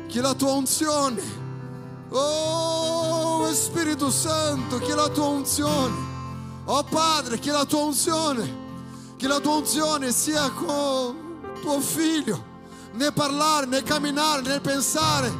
[0.09, 1.21] che la tua unzione.
[2.09, 5.95] Oh Spirito Santo, che la tua unzione.
[6.65, 8.57] Oh Padre, che la tua unzione,
[9.15, 11.15] che la tua unzione sia con
[11.61, 12.43] tuo figlio,
[12.95, 15.33] nel parlare, nel camminare, nel pensare,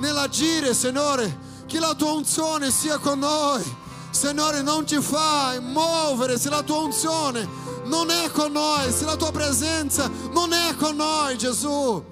[0.00, 1.48] nell'agire, Signore.
[1.64, 3.88] Che la tua unzione sia con noi.
[4.20, 7.48] Signore, non ci fai muovere se la tua unzione
[7.86, 12.04] non è con noi, se la tua presenza non è con noi, Gesù.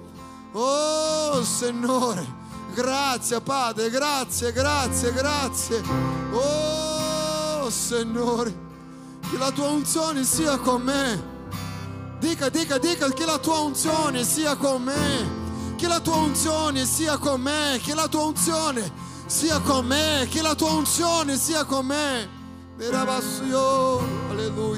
[0.53, 2.25] Oh Signore,
[2.73, 5.83] grazie Padre, grazie, grazie, grazie.
[6.31, 8.57] Oh Signore,
[9.29, 11.23] che la tua unzione sia con me.
[12.17, 15.75] Dica, dica, dica che la tua unzione sia con me.
[15.75, 17.79] Che la tua unzione sia con me.
[17.83, 20.27] Che la tua unzione sia con me.
[20.29, 22.27] Che la tua unzione sia con me.
[24.29, 24.68] Alleluia.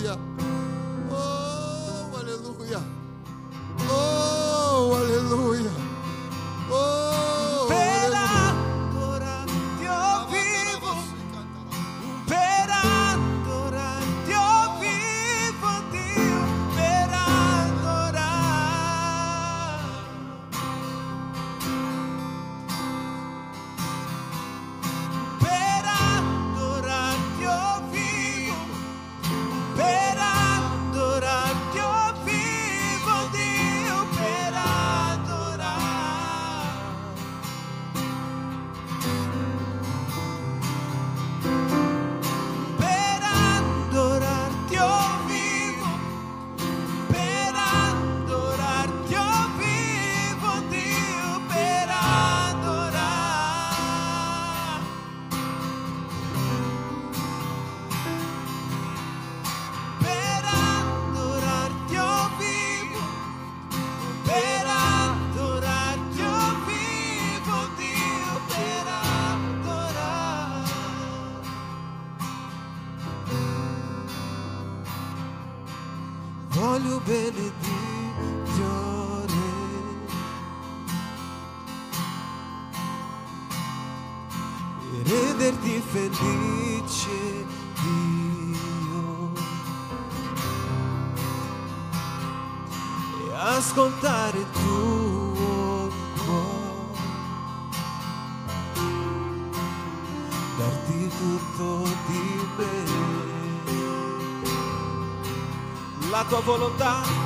[106.32, 107.21] Tua volontà,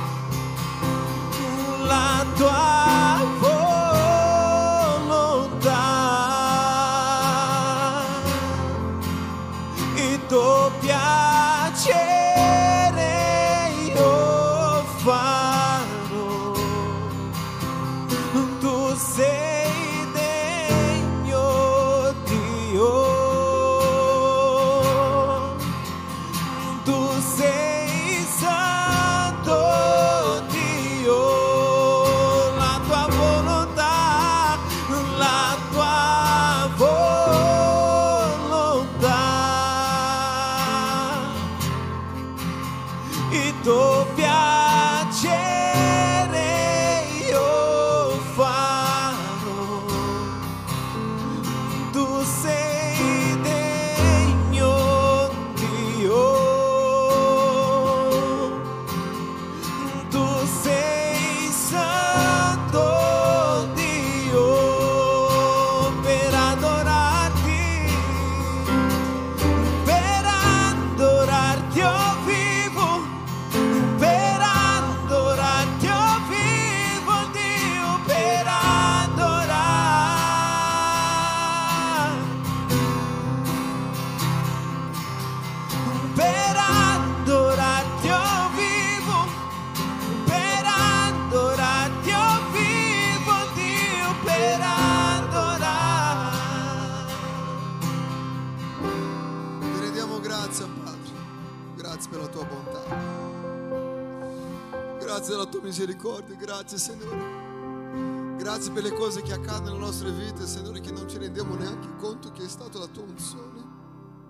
[108.76, 111.96] Grazie per le cose che accadono nelle nostre vite, Signore, che non ci rendiamo neanche
[111.96, 113.64] conto che è stata la tua unzione.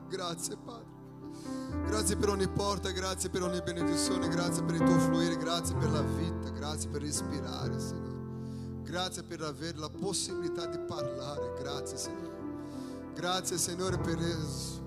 [0.09, 0.86] Grazie, Padre.
[1.85, 5.90] Grazie per ogni porta, grazie per ogni benedizione, grazie per il tuo fluire, grazie per
[5.90, 8.82] la vita, grazie per respirare, Signore.
[8.85, 13.14] Grazie per avere la possibilità di parlare, grazie, Signore.
[13.14, 14.18] Grazie Signore per,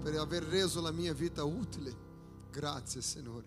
[0.01, 1.93] per aver reso la mia vita utile.
[2.49, 3.45] Grazie Signore.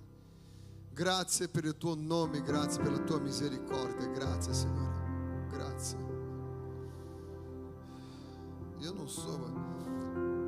[0.92, 4.06] Grazie per il tuo nome, grazie per la tua misericordia.
[4.08, 5.01] Grazie Signore.
[5.52, 5.98] Grazie.
[8.78, 9.48] Io non so, ma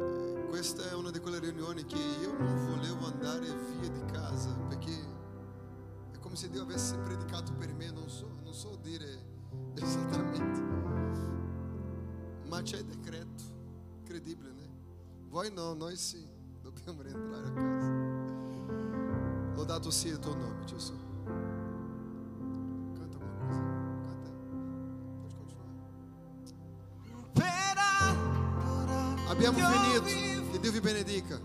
[0.07, 3.47] eh, questa è una di quelle riunioni che io non volevo andare
[3.79, 4.93] via di casa perché
[6.11, 9.25] è come se Dio avesse predicato per me, non so, non so dire
[9.77, 10.61] esattamente.
[12.49, 13.43] Ma c'è decreto,
[13.99, 14.69] incredibile, né?
[15.29, 16.27] Voi no, noi sì,
[16.63, 17.93] dobbiamo rientrare a casa.
[19.55, 21.04] Lodato sia il tuo nome, Gesù.
[29.35, 30.05] Abbiamo finito.
[30.53, 31.41] Che Dio vi benedica.